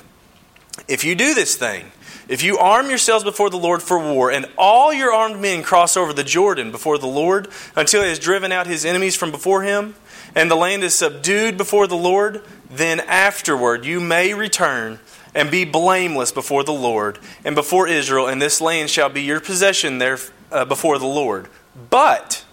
if 0.88 1.04
you 1.04 1.16
do 1.16 1.34
this 1.34 1.56
thing, 1.56 1.92
if 2.28 2.44
you 2.44 2.58
arm 2.58 2.90
yourselves 2.90 3.24
before 3.24 3.50
the 3.50 3.58
Lord 3.58 3.82
for 3.82 4.00
war, 4.00 4.32
and 4.32 4.46
all 4.58 4.94
your 4.94 5.12
armed 5.12 5.40
men 5.40 5.64
cross 5.64 5.96
over 5.96 6.14
the 6.14 6.24
Jordan 6.24 6.72
before 6.72 6.98
the 6.98 7.08
Lord 7.08 7.48
until 7.76 8.04
he 8.04 8.10
has 8.10 8.20
driven 8.20 8.52
out 8.52 8.68
his 8.68 8.86
enemies 8.86 9.16
from 9.16 9.32
before 9.32 9.64
him, 9.64 9.96
and 10.36 10.52
the 10.52 10.56
land 10.56 10.84
is 10.84 10.94
subdued 10.94 11.58
before 11.58 11.88
the 11.88 11.96
Lord, 11.96 12.44
then 12.70 13.00
afterward 13.00 13.86
you 13.86 14.00
may 14.00 14.34
return 14.34 15.00
and 15.34 15.50
be 15.50 15.66
blameless 15.66 16.32
before 16.32 16.64
the 16.64 16.74
Lord 16.74 17.20
and 17.44 17.56
before 17.56 17.88
Israel, 17.88 18.28
and 18.28 18.42
this 18.42 18.62
land 18.62 18.90
shall 18.90 19.10
be 19.10 19.24
your 19.24 19.40
possession 19.40 19.98
there 19.98 20.20
uh, 20.52 20.66
before 20.66 21.00
the 21.00 21.08
Lord. 21.08 21.48
But 21.90 22.46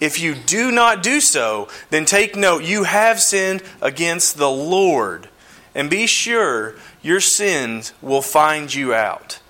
if 0.00 0.18
you 0.18 0.34
do 0.34 0.70
not 0.70 1.02
do 1.02 1.20
so, 1.20 1.68
then 1.90 2.04
take 2.04 2.36
note 2.36 2.64
you 2.64 2.84
have 2.84 3.20
sinned 3.20 3.62
against 3.82 4.38
the 4.38 4.50
Lord. 4.50 5.28
And 5.74 5.88
be 5.88 6.06
sure 6.06 6.74
your 7.02 7.20
sins 7.20 7.92
will 8.00 8.22
find 8.22 8.74
you 8.74 8.94
out. 8.94 9.40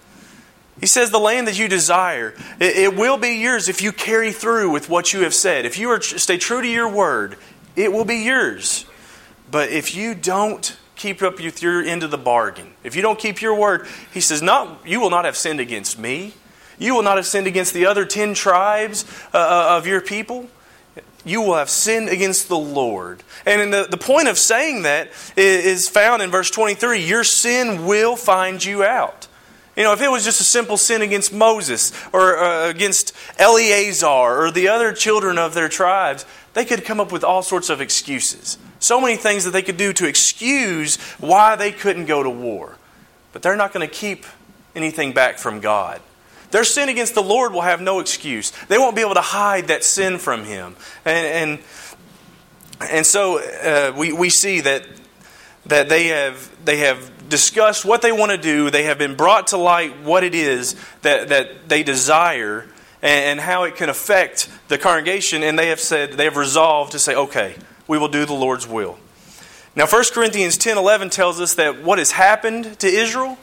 He 0.81 0.87
says, 0.87 1.11
The 1.11 1.19
land 1.19 1.47
that 1.47 1.59
you 1.59 1.69
desire, 1.69 2.35
it, 2.59 2.77
it, 2.77 2.97
will 2.97 3.17
be 3.17 3.35
yours 3.35 3.69
if 3.69 3.83
you 3.83 3.93
carry 3.93 4.33
through 4.33 4.71
with 4.71 4.89
what 4.89 5.13
you 5.13 5.21
have 5.21 5.35
said. 5.35 5.67
If 5.67 5.79
you 5.79 5.91
are, 5.91 6.01
stay 6.01 6.39
true 6.39 6.63
to 6.63 6.69
your 6.69 6.89
word, 6.89 7.37
it 7.77 7.93
will 7.93 8.05
be 8.05 8.17
yours. 8.17 8.87
But 9.51 9.71
if 9.71 9.95
you 9.95 10.15
don't 10.15 10.77
keep 10.97 11.23
up 11.23 11.39
with 11.41 11.63
your 11.63 11.83
end 11.83 12.03
of 12.03 12.11
the 12.11 12.19
bargain, 12.19 12.73
if 12.85 12.97
you 12.97 13.03
don't 13.03 13.19
keep 13.19 13.43
your 13.43 13.55
word, 13.55 13.87
he 14.13 14.21
says, 14.21 14.43
not, 14.43 14.81
You 14.87 15.01
will 15.01 15.11
not 15.11 15.25
have 15.25 15.37
sinned 15.37 15.61
against 15.61 15.99
me. 15.99 16.35
You 16.79 16.95
will 16.95 17.03
not 17.03 17.17
have 17.17 17.27
sinned 17.27 17.47
against 17.47 17.75
the 17.75 17.87
other 17.87 18.07
ten 18.07 18.33
tribes 18.33 19.05
uh, 19.35 19.37
uh 19.37 19.77
of 19.77 19.87
your 19.87 20.01
people 20.01 20.49
you 21.25 21.43
will 21.43 21.57
have 21.57 21.71
sinned 21.71 22.09
against 22.09 22.49
the 22.49 22.59
Lord. 22.59 23.23
And 23.45 23.73
the, 23.73 23.87
the 23.91 23.97
point 23.97 24.29
of 24.29 24.39
saying 24.39 24.83
that 24.83 25.11
is 25.37 25.89
found 25.89 26.23
in 26.23 26.31
verse 26.31 26.51
23 26.51 27.05
your 27.05 27.25
sin 27.25 27.87
will 27.87 28.17
find 28.17 28.65
you 28.65 28.83
out. 28.85 29.29
You 29.81 29.85
know, 29.85 29.95
if 29.95 30.03
it 30.03 30.11
was 30.11 30.27
just 30.27 30.43
a 30.43 30.45
simple 30.45 30.77
sin 30.77 31.01
against 31.01 31.33
Moses 31.33 31.91
or 32.13 32.37
uh, 32.37 32.69
against 32.69 33.15
Eleazar 33.39 34.45
or 34.45 34.51
the 34.51 34.69
other 34.69 34.93
children 34.93 35.39
of 35.39 35.55
their 35.55 35.71
tribes, 35.71 36.27
they 36.53 36.67
could 36.67 36.85
come 36.85 37.01
up 37.01 37.11
with 37.11 37.25
all 37.25 37.43
sorts 37.43 37.71
of 37.71 37.81
excuses. 37.81 38.59
So 38.79 39.01
many 39.01 39.17
things 39.17 39.47
that 39.47 39.53
they 39.53 39.63
could 39.63 39.79
do 39.79 39.95
to 39.95 40.07
excuse 40.07 40.97
why 41.19 41.57
they 41.57 41.73
couldn't 41.73 42.05
go 42.05 42.23
to 42.23 42.29
war. 42.29 42.77
But 43.33 43.41
they're 43.41 43.57
not 43.57 43.73
going 43.73 43.89
to 43.89 43.91
keep 43.91 44.27
anything 44.77 45.15
back 45.15 45.39
from 45.39 45.61
God. 45.61 46.03
Their 46.51 46.65
sin 46.65 46.91
against 46.91 47.15
the 47.15 47.23
Lord 47.23 47.55
will 47.55 47.63
have 47.63 47.81
no 47.81 48.01
excuse. 48.01 48.51
They 48.69 48.77
won't 48.77 48.95
be 48.95 49.01
able 49.01 49.15
to 49.15 49.23
hide 49.23 49.69
that 49.69 49.83
sin 49.83 50.19
from 50.19 50.45
Him. 50.45 50.77
And, 51.07 51.27
and, 51.27 51.59
and 52.83 53.07
so 53.07 53.39
uh, 53.39 53.95
we, 53.97 54.13
we 54.13 54.29
see 54.29 54.61
that, 54.61 54.85
that 55.65 55.89
they, 55.89 56.09
have, 56.09 56.55
they 56.67 56.77
have 56.81 57.11
discussed 57.31 57.85
what 57.85 58.03
they 58.03 58.13
want 58.13 58.33
to 58.33 58.39
do, 58.39 58.71
they 58.71 58.85
have 58.85 58.99
been 58.99 59.15
brought 59.15 59.49
to 59.49 59.57
light 59.57 60.01
what 60.03 60.23
it 60.23 60.35
is 60.35 60.77
that, 61.03 61.29
that 61.29 61.69
they 61.69 61.83
desire 61.83 62.67
and, 63.03 63.25
and 63.25 63.41
how 63.41 63.65
it 63.65 63.77
can 63.77 63.89
affect 63.89 64.51
the 64.69 64.77
congregation, 64.77 65.43
and 65.43 65.59
they 65.59 65.69
have 65.69 65.81
said, 65.81 66.13
they 66.13 66.25
have 66.25 66.37
resolved 66.37 66.93
to 66.93 66.99
say, 66.99 67.15
okay, 67.15 67.55
we 67.89 67.97
will 67.97 68.09
do 68.09 68.27
the 68.27 68.35
Lord's 68.35 68.67
will. 68.67 68.99
Now, 69.75 69.87
1 69.87 70.05
Corinthians 70.13 70.59
10 70.59 70.77
11 70.77 71.11
tells 71.11 71.41
us 71.41 71.55
that 71.55 71.83
what 71.83 71.99
has 71.99 72.11
happened 72.11 72.79
to 72.81 72.87
Israel 72.87 73.39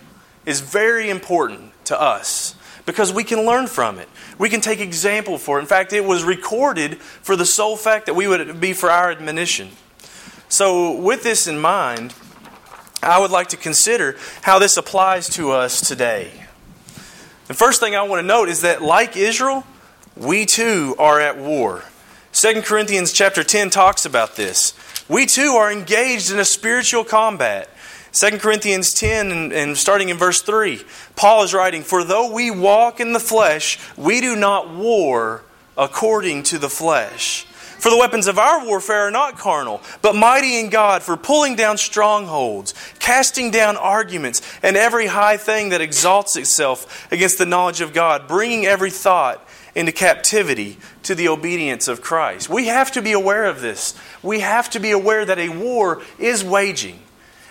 is 0.45 0.59
very 0.61 1.09
important 1.09 1.71
to 1.85 1.99
us 1.99 2.55
because 2.85 3.11
we 3.11 3.23
can 3.23 3.45
learn 3.45 3.67
from 3.67 3.97
it. 3.97 4.07
We 4.37 4.49
can 4.49 4.61
take 4.61 4.79
example 4.79 5.37
for 5.37 5.57
it. 5.57 5.61
In 5.61 5.67
fact, 5.67 5.93
it 5.93 6.05
was 6.05 6.23
recorded 6.23 6.97
for 6.99 7.35
the 7.35 7.45
sole 7.45 7.75
fact 7.75 8.05
that 8.05 8.13
we 8.13 8.27
would 8.27 8.59
be 8.59 8.73
for 8.73 8.89
our 8.89 9.11
admonition. 9.11 9.69
So, 10.49 10.93
with 10.93 11.23
this 11.23 11.47
in 11.47 11.59
mind, 11.59 12.13
I 13.01 13.19
would 13.19 13.31
like 13.31 13.49
to 13.49 13.57
consider 13.57 14.15
how 14.41 14.59
this 14.59 14.77
applies 14.77 15.29
to 15.31 15.51
us 15.51 15.87
today. 15.87 16.31
The 17.47 17.53
first 17.53 17.79
thing 17.79 17.95
I 17.95 18.03
want 18.03 18.21
to 18.21 18.27
note 18.27 18.49
is 18.49 18.61
that, 18.61 18.81
like 18.81 19.15
Israel, 19.15 19.65
we 20.15 20.45
too 20.45 20.95
are 20.99 21.19
at 21.19 21.37
war. 21.37 21.83
2 22.33 22.61
Corinthians 22.63 23.13
chapter 23.13 23.43
10 23.43 23.69
talks 23.69 24.05
about 24.05 24.35
this. 24.35 24.73
We 25.07 25.25
too 25.25 25.53
are 25.53 25.71
engaged 25.71 26.31
in 26.31 26.39
a 26.39 26.45
spiritual 26.45 27.03
combat. 27.03 27.69
2 28.11 28.39
Corinthians 28.39 28.93
10 28.93 29.31
and, 29.31 29.53
and, 29.53 29.77
starting 29.77 30.09
in 30.09 30.17
verse 30.17 30.41
3, 30.41 30.81
Paul 31.15 31.43
is 31.43 31.53
writing, 31.53 31.83
For 31.83 32.03
though 32.03 32.31
we 32.31 32.51
walk 32.51 32.99
in 32.99 33.13
the 33.13 33.19
flesh, 33.19 33.79
we 33.95 34.21
do 34.21 34.35
not 34.35 34.73
war 34.73 35.43
according 35.77 36.43
to 36.43 36.57
the 36.57 36.69
flesh. 36.69 37.45
For 37.79 37.89
the 37.89 37.97
weapons 37.97 38.27
of 38.27 38.39
our 38.39 38.65
warfare 38.65 39.07
are 39.07 39.11
not 39.11 39.37
carnal, 39.37 39.81
but 40.01 40.15
mighty 40.15 40.59
in 40.59 40.69
God 40.69 41.03
for 41.03 41.15
pulling 41.15 41.55
down 41.55 41.77
strongholds, 41.77 42.73
casting 42.99 43.51
down 43.51 43.77
arguments, 43.77 44.41
and 44.63 44.75
every 44.75 45.07
high 45.07 45.37
thing 45.37 45.69
that 45.69 45.81
exalts 45.81 46.35
itself 46.35 47.07
against 47.11 47.37
the 47.37 47.45
knowledge 47.45 47.81
of 47.81 47.93
God, 47.93 48.27
bringing 48.27 48.65
every 48.65 48.91
thought 48.91 49.47
into 49.75 49.91
captivity 49.91 50.77
to 51.03 51.13
the 51.13 51.27
obedience 51.27 51.87
of 51.87 52.01
Christ. 52.01 52.49
We 52.49 52.65
have 52.65 52.91
to 52.93 53.01
be 53.01 53.11
aware 53.11 53.45
of 53.45 53.61
this. 53.61 53.93
We 54.23 54.39
have 54.39 54.71
to 54.71 54.79
be 54.79 54.89
aware 54.89 55.23
that 55.23 55.37
a 55.37 55.49
war 55.49 56.01
is 56.17 56.43
waging. 56.43 56.99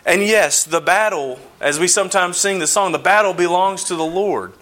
And 0.05 0.23
yes, 0.23 0.65
the 0.65 0.81
battle, 0.81 1.39
as 1.61 1.79
we 1.79 1.87
sometimes 1.87 2.37
sing 2.37 2.59
the 2.59 2.67
song, 2.67 2.91
the 2.91 2.99
battle 2.99 3.33
belongs 3.33 3.85
to 3.85 3.97
the 3.97 4.05
Lord. 4.05 4.53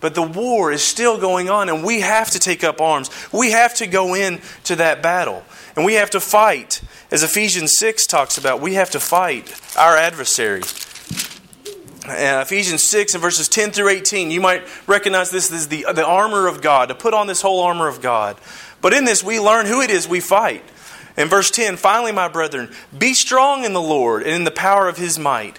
But 0.00 0.14
the 0.14 0.22
war 0.22 0.72
is 0.72 0.82
still 0.82 1.18
going 1.18 1.48
on, 1.48 1.68
and 1.68 1.82
we 1.82 2.00
have 2.00 2.30
to 2.32 2.38
take 2.38 2.62
up 2.62 2.80
arms. 2.80 3.10
We 3.32 3.52
have 3.52 3.74
to 3.76 3.86
go 3.86 4.14
into 4.14 4.76
that 4.76 5.02
battle. 5.02 5.42
And 5.74 5.84
we 5.84 5.94
have 5.94 6.10
to 6.10 6.20
fight. 6.20 6.82
As 7.10 7.22
Ephesians 7.22 7.76
6 7.78 8.06
talks 8.06 8.36
about, 8.36 8.60
we 8.60 8.74
have 8.74 8.90
to 8.90 9.00
fight 9.00 9.58
our 9.76 9.96
adversary. 9.96 10.62
Uh, 12.06 12.44
Ephesians 12.44 12.84
6 12.84 13.14
and 13.14 13.22
verses 13.22 13.48
10 13.48 13.72
through 13.72 13.88
18, 13.88 14.30
you 14.30 14.40
might 14.40 14.62
recognize 14.86 15.30
this 15.30 15.50
as 15.50 15.68
the, 15.68 15.86
the 15.92 16.06
armor 16.06 16.46
of 16.46 16.62
God, 16.62 16.88
to 16.88 16.94
put 16.94 17.14
on 17.14 17.26
this 17.26 17.42
whole 17.42 17.62
armor 17.62 17.88
of 17.88 18.00
God. 18.00 18.36
But 18.80 18.92
in 18.92 19.04
this, 19.04 19.24
we 19.24 19.40
learn 19.40 19.66
who 19.66 19.80
it 19.80 19.90
is 19.90 20.06
we 20.06 20.20
fight. 20.20 20.62
In 21.16 21.28
verse 21.28 21.50
10, 21.50 21.78
finally, 21.78 22.12
my 22.12 22.28
brethren, 22.28 22.70
be 22.96 23.14
strong 23.14 23.64
in 23.64 23.72
the 23.72 23.80
Lord 23.80 24.22
and 24.22 24.32
in 24.32 24.44
the 24.44 24.50
power 24.50 24.88
of 24.88 24.98
his 24.98 25.18
might. 25.18 25.58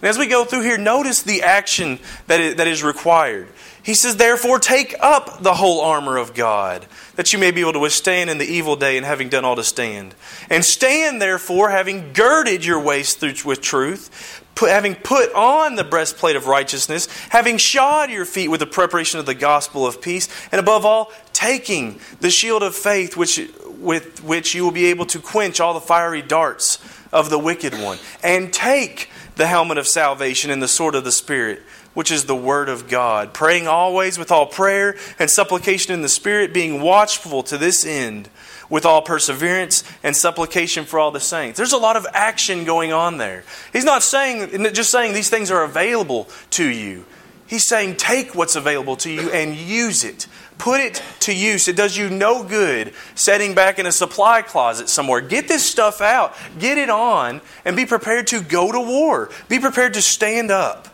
And 0.00 0.08
as 0.08 0.18
we 0.18 0.26
go 0.26 0.44
through 0.44 0.62
here, 0.62 0.78
notice 0.78 1.22
the 1.22 1.42
action 1.42 1.98
that 2.26 2.40
is 2.40 2.82
required. 2.82 3.48
He 3.82 3.94
says, 3.94 4.16
Therefore, 4.16 4.58
take 4.58 4.94
up 5.00 5.42
the 5.42 5.54
whole 5.54 5.80
armor 5.80 6.16
of 6.16 6.34
God, 6.34 6.86
that 7.16 7.32
you 7.32 7.38
may 7.38 7.50
be 7.50 7.60
able 7.60 7.74
to 7.74 7.78
withstand 7.78 8.30
in 8.30 8.38
the 8.38 8.44
evil 8.44 8.76
day, 8.76 8.96
and 8.96 9.06
having 9.06 9.28
done 9.28 9.44
all 9.44 9.56
to 9.56 9.64
stand. 9.64 10.14
And 10.48 10.64
stand, 10.64 11.20
therefore, 11.20 11.70
having 11.70 12.12
girded 12.12 12.64
your 12.64 12.80
waist 12.80 13.22
with 13.22 13.60
truth, 13.60 14.42
put, 14.54 14.70
having 14.70 14.94
put 14.94 15.32
on 15.34 15.76
the 15.76 15.84
breastplate 15.84 16.36
of 16.36 16.46
righteousness, 16.46 17.06
having 17.30 17.56
shod 17.56 18.10
your 18.10 18.24
feet 18.24 18.48
with 18.48 18.60
the 18.60 18.66
preparation 18.66 19.18
of 19.18 19.26
the 19.26 19.34
gospel 19.34 19.86
of 19.86 20.02
peace, 20.02 20.28
and 20.52 20.60
above 20.60 20.84
all, 20.84 21.10
taking 21.32 22.00
the 22.20 22.30
shield 22.30 22.62
of 22.62 22.74
faith, 22.74 23.16
which, 23.16 23.40
with 23.78 24.22
which 24.22 24.54
you 24.54 24.64
will 24.64 24.70
be 24.70 24.86
able 24.86 25.06
to 25.06 25.18
quench 25.18 25.60
all 25.60 25.74
the 25.74 25.80
fiery 25.80 26.22
darts 26.22 26.78
of 27.12 27.30
the 27.30 27.38
wicked 27.38 27.74
one, 27.74 27.98
and 28.22 28.52
take 28.52 29.10
the 29.40 29.46
helmet 29.46 29.78
of 29.78 29.88
salvation 29.88 30.50
and 30.50 30.62
the 30.62 30.68
sword 30.68 30.94
of 30.94 31.02
the 31.02 31.10
Spirit 31.10 31.62
which 31.94 32.12
is 32.12 32.24
the 32.24 32.36
Word 32.36 32.68
of 32.68 32.88
God, 32.88 33.34
praying 33.34 33.66
always 33.66 34.16
with 34.16 34.30
all 34.30 34.46
prayer 34.46 34.96
and 35.18 35.28
supplication 35.28 35.92
in 35.92 36.02
the 36.02 36.08
Spirit, 36.08 36.54
being 36.54 36.80
watchful 36.80 37.42
to 37.44 37.58
this 37.58 37.84
end 37.84 38.28
with 38.68 38.86
all 38.86 39.02
perseverance 39.02 39.82
and 40.04 40.16
supplication 40.16 40.84
for 40.84 41.00
all 41.00 41.10
the 41.10 41.18
saints. 41.20 41.56
There's 41.56 41.72
a 41.72 41.78
lot 41.78 41.96
of 41.96 42.06
action 42.12 42.64
going 42.64 42.92
on 42.92 43.18
there. 43.18 43.42
He's 43.72 43.84
not 43.84 44.02
saying 44.02 44.72
just 44.72 44.90
saying 44.90 45.14
these 45.14 45.30
things 45.30 45.50
are 45.50 45.64
available 45.64 46.28
to 46.50 46.64
you. 46.64 47.04
He's 47.48 47.66
saying 47.66 47.96
take 47.96 48.36
what's 48.36 48.54
available 48.54 48.94
to 48.98 49.10
you 49.10 49.30
and 49.30 49.56
use 49.56 50.04
it. 50.04 50.28
Put 50.60 50.82
it 50.82 51.02
to 51.20 51.34
use. 51.34 51.68
It 51.68 51.76
does 51.76 51.96
you 51.96 52.10
no 52.10 52.44
good 52.44 52.92
setting 53.14 53.54
back 53.54 53.78
in 53.78 53.86
a 53.86 53.92
supply 53.92 54.42
closet 54.42 54.90
somewhere. 54.90 55.22
Get 55.22 55.48
this 55.48 55.64
stuff 55.64 56.02
out, 56.02 56.36
get 56.58 56.76
it 56.76 56.90
on, 56.90 57.40
and 57.64 57.74
be 57.74 57.86
prepared 57.86 58.26
to 58.26 58.42
go 58.42 58.70
to 58.70 58.78
war. 58.78 59.30
Be 59.48 59.58
prepared 59.58 59.94
to 59.94 60.02
stand 60.02 60.50
up. 60.50 60.88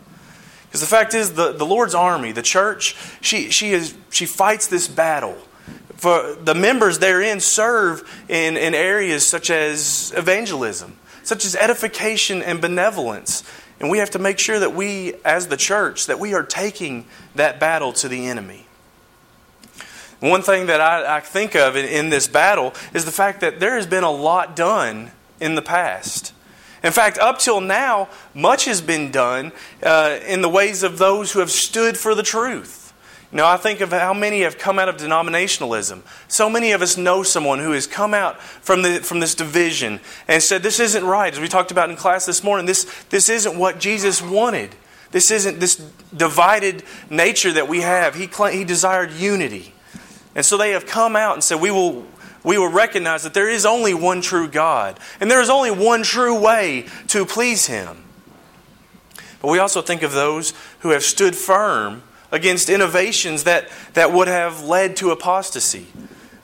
Because 0.66 0.82
the 0.82 0.86
fact 0.86 1.14
is, 1.14 1.32
the, 1.32 1.50
the 1.50 1.66
Lord's 1.66 1.96
army, 1.96 2.30
the 2.30 2.42
church, 2.42 2.94
she, 3.20 3.50
she, 3.50 3.72
is, 3.72 3.96
she 4.10 4.24
fights 4.24 4.68
this 4.68 4.86
battle. 4.86 5.36
For 5.96 6.36
the 6.36 6.54
members 6.54 7.00
therein 7.00 7.40
serve 7.40 8.08
in, 8.28 8.56
in 8.56 8.72
areas 8.72 9.26
such 9.26 9.50
as 9.50 10.12
evangelism, 10.16 10.96
such 11.24 11.44
as 11.44 11.56
edification 11.56 12.40
and 12.40 12.60
benevolence. 12.60 13.42
And 13.80 13.90
we 13.90 13.98
have 13.98 14.10
to 14.12 14.20
make 14.20 14.38
sure 14.38 14.60
that 14.60 14.74
we, 14.74 15.14
as 15.24 15.48
the 15.48 15.56
church, 15.56 16.06
that 16.06 16.20
we 16.20 16.34
are 16.34 16.44
taking 16.44 17.06
that 17.34 17.58
battle 17.58 17.92
to 17.94 18.06
the 18.08 18.26
enemy. 18.26 18.65
One 20.20 20.42
thing 20.42 20.66
that 20.66 20.80
I, 20.80 21.16
I 21.16 21.20
think 21.20 21.54
of 21.54 21.76
in, 21.76 21.84
in 21.84 22.08
this 22.08 22.26
battle 22.26 22.72
is 22.94 23.04
the 23.04 23.12
fact 23.12 23.40
that 23.40 23.60
there 23.60 23.76
has 23.76 23.86
been 23.86 24.04
a 24.04 24.10
lot 24.10 24.56
done 24.56 25.10
in 25.40 25.54
the 25.54 25.62
past. 25.62 26.32
In 26.82 26.92
fact, 26.92 27.18
up 27.18 27.38
till 27.38 27.60
now, 27.60 28.08
much 28.34 28.64
has 28.66 28.80
been 28.80 29.10
done 29.10 29.52
uh, 29.82 30.18
in 30.26 30.42
the 30.42 30.48
ways 30.48 30.82
of 30.82 30.98
those 30.98 31.32
who 31.32 31.40
have 31.40 31.50
stood 31.50 31.98
for 31.98 32.14
the 32.14 32.22
truth. 32.22 32.86
You 33.32 33.38
know, 33.38 33.46
I 33.46 33.56
think 33.56 33.80
of 33.80 33.90
how 33.90 34.14
many 34.14 34.42
have 34.42 34.56
come 34.56 34.78
out 34.78 34.88
of 34.88 34.96
denominationalism. 34.96 36.02
So 36.28 36.48
many 36.48 36.72
of 36.72 36.80
us 36.80 36.96
know 36.96 37.22
someone 37.22 37.58
who 37.58 37.72
has 37.72 37.86
come 37.86 38.14
out 38.14 38.40
from, 38.40 38.82
the, 38.82 39.00
from 39.00 39.18
this 39.18 39.34
division 39.34 40.00
and 40.28 40.42
said, 40.42 40.62
This 40.62 40.78
isn't 40.78 41.04
right. 41.04 41.32
As 41.32 41.40
we 41.40 41.48
talked 41.48 41.72
about 41.72 41.90
in 41.90 41.96
class 41.96 42.24
this 42.24 42.44
morning, 42.44 42.66
this, 42.66 42.84
this 43.10 43.28
isn't 43.28 43.58
what 43.58 43.80
Jesus 43.80 44.22
wanted. 44.22 44.74
This 45.10 45.30
isn't 45.30 45.58
this 45.58 45.76
divided 46.16 46.84
nature 47.10 47.52
that 47.52 47.68
we 47.68 47.80
have. 47.80 48.14
He, 48.14 48.28
he 48.52 48.64
desired 48.64 49.12
unity. 49.12 49.72
And 50.36 50.44
so 50.44 50.56
they 50.56 50.70
have 50.72 50.86
come 50.86 51.16
out 51.16 51.32
and 51.32 51.42
said, 51.42 51.60
We 51.60 51.72
will 51.72 52.06
we 52.44 52.58
will 52.58 52.70
recognize 52.70 53.24
that 53.24 53.34
there 53.34 53.48
is 53.48 53.66
only 53.66 53.92
one 53.92 54.20
true 54.20 54.46
God, 54.46 55.00
and 55.20 55.28
there 55.28 55.40
is 55.40 55.50
only 55.50 55.72
one 55.72 56.04
true 56.04 56.38
way 56.38 56.86
to 57.08 57.26
please 57.26 57.66
Him. 57.66 58.04
But 59.42 59.48
we 59.48 59.58
also 59.58 59.82
think 59.82 60.02
of 60.02 60.12
those 60.12 60.52
who 60.80 60.90
have 60.90 61.02
stood 61.02 61.34
firm 61.34 62.04
against 62.30 62.68
innovations 62.68 63.44
that, 63.44 63.68
that 63.94 64.12
would 64.12 64.28
have 64.28 64.62
led 64.62 64.96
to 64.98 65.10
apostasy. 65.10 65.88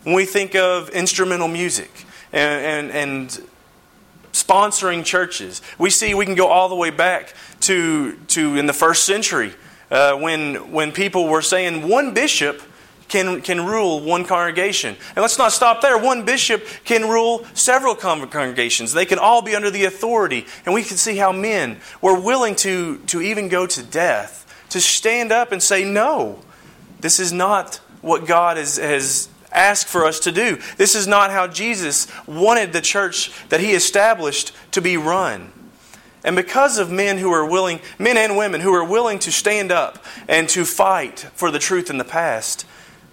When 0.03 0.17
we 0.17 0.25
think 0.25 0.57
of 0.57 0.89
instrumental 0.89 1.47
music 1.47 2.05
and, 2.33 2.91
and, 2.91 2.91
and 2.91 3.49
sponsoring 4.33 5.05
churches, 5.05 5.63
we 5.79 5.91
see 5.91 6.15
we 6.15 6.27
can 6.27 6.35
go 6.35 6.49
all 6.49 6.69
the 6.69 6.75
way 6.75 6.91
back 6.91 7.33
to, 7.61 8.17
to 8.29 8.57
in 8.57 8.67
the 8.67 8.73
first 8.73 9.05
century 9.05 9.53
uh, 9.91 10.17
when, 10.17 10.73
when 10.73 10.91
people 10.91 11.29
were 11.29 11.43
saying 11.43 11.89
one 11.89 12.13
bishop 12.13 12.61
can, 13.13 13.43
can 13.43 13.67
rule 13.67 14.01
one 14.01 14.25
congregation. 14.25 14.97
And 15.15 15.19
let's 15.19 15.37
not 15.37 15.53
stop 15.53 15.83
there. 15.83 15.99
One 15.99 16.25
bishop 16.25 16.65
can 16.85 17.11
rule 17.11 17.45
several 17.53 17.95
congregations. 17.95 18.95
They 18.95 19.05
can 19.05 19.19
all 19.19 19.43
be 19.43 19.55
under 19.55 19.71
the 19.71 19.85
authority. 19.85 20.47
And 20.65 20.75
we 20.75 20.83
can 20.83 20.97
see 20.97 21.19
how 21.19 21.31
men 21.31 21.79
were 22.01 22.19
willing 22.19 22.57
to, 22.57 22.97
to 23.09 23.21
even 23.21 23.51
go 23.51 23.67
to 23.67 23.83
death, 23.83 24.67
to 24.71 24.81
stand 24.81 25.31
up 25.31 25.53
and 25.53 25.63
say, 25.63 25.85
no, 25.85 26.41
this 27.01 27.21
is 27.21 27.35
not 27.35 27.77
what 28.01 28.27
God 28.27 28.57
has, 28.57 28.79
has 28.79 29.29
asked 29.53 29.89
for 29.89 30.07
us 30.07 30.19
to 30.21 30.33
do. 30.33 30.59
This 30.79 30.95
is 30.95 31.07
not 31.07 31.31
how 31.31 31.47
Jesus 31.47 32.09
wanted 32.27 32.73
the 32.73 32.81
church 32.81 33.31
that 33.51 33.61
he 33.61 33.73
established 33.73 34.53
to 34.71 34.81
be 34.81 34.97
run. 34.97 35.53
And 36.25 36.35
because 36.35 36.79
of 36.79 36.91
men 36.91 37.19
who 37.19 37.31
are 37.31 37.45
willing, 37.45 37.81
men 37.99 38.17
and 38.17 38.39
women 38.39 38.63
who 38.63 38.73
are 38.73 38.85
willing 38.85 39.19
to 39.19 39.31
stand 39.31 39.71
up 39.71 40.03
and 40.29 40.49
to 40.49 40.65
fight 40.65 41.27
for 41.35 41.51
the 41.51 41.59
truth 41.59 41.91
in 41.91 41.99
the 41.99 42.05
past, 42.05 42.65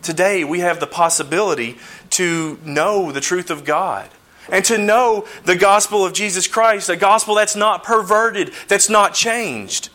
Today, 0.02 0.44
we 0.44 0.60
have 0.60 0.80
the 0.80 0.88
possibility 0.88 1.78
to 2.12 2.60
know 2.64 3.12
the 3.12 3.22
truth 3.22 3.50
of 3.50 3.66
God 3.66 4.10
and 4.52 4.64
to 4.66 4.78
know 4.78 5.28
the 5.46 5.56
gospel 5.56 6.06
of 6.06 6.14
Jesus 6.14 6.48
Christ, 6.48 6.90
a 6.90 6.96
gospel 6.96 7.36
that's 7.36 7.56
not 7.56 7.84
perverted, 7.84 8.52
that's 8.68 8.90
not 8.90 9.14
changed. 9.14 9.90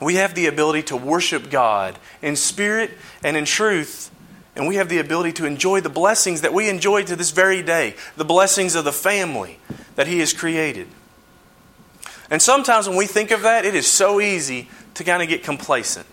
We 0.00 0.16
have 0.16 0.34
the 0.34 0.46
ability 0.46 0.84
to 0.84 0.96
worship 0.96 1.50
God 1.50 1.98
in 2.20 2.36
spirit 2.36 2.90
and 3.22 3.36
in 3.36 3.44
truth, 3.44 4.10
and 4.56 4.66
we 4.66 4.76
have 4.76 4.88
the 4.88 4.98
ability 4.98 5.32
to 5.34 5.46
enjoy 5.46 5.80
the 5.80 5.88
blessings 5.88 6.40
that 6.40 6.52
we 6.52 6.68
enjoy 6.68 7.04
to 7.04 7.16
this 7.16 7.30
very 7.30 7.62
day 7.62 7.94
the 8.16 8.24
blessings 8.24 8.74
of 8.74 8.84
the 8.84 8.92
family 8.92 9.58
that 9.94 10.06
He 10.06 10.20
has 10.20 10.32
created. 10.32 10.88
And 12.30 12.40
sometimes 12.42 12.88
when 12.88 12.96
we 12.96 13.06
think 13.06 13.30
of 13.30 13.42
that, 13.42 13.64
it 13.64 13.74
is 13.74 13.86
so 13.86 14.20
easy 14.20 14.68
to 14.94 15.04
kind 15.04 15.22
of 15.22 15.28
get 15.28 15.42
complacent. 15.42 16.06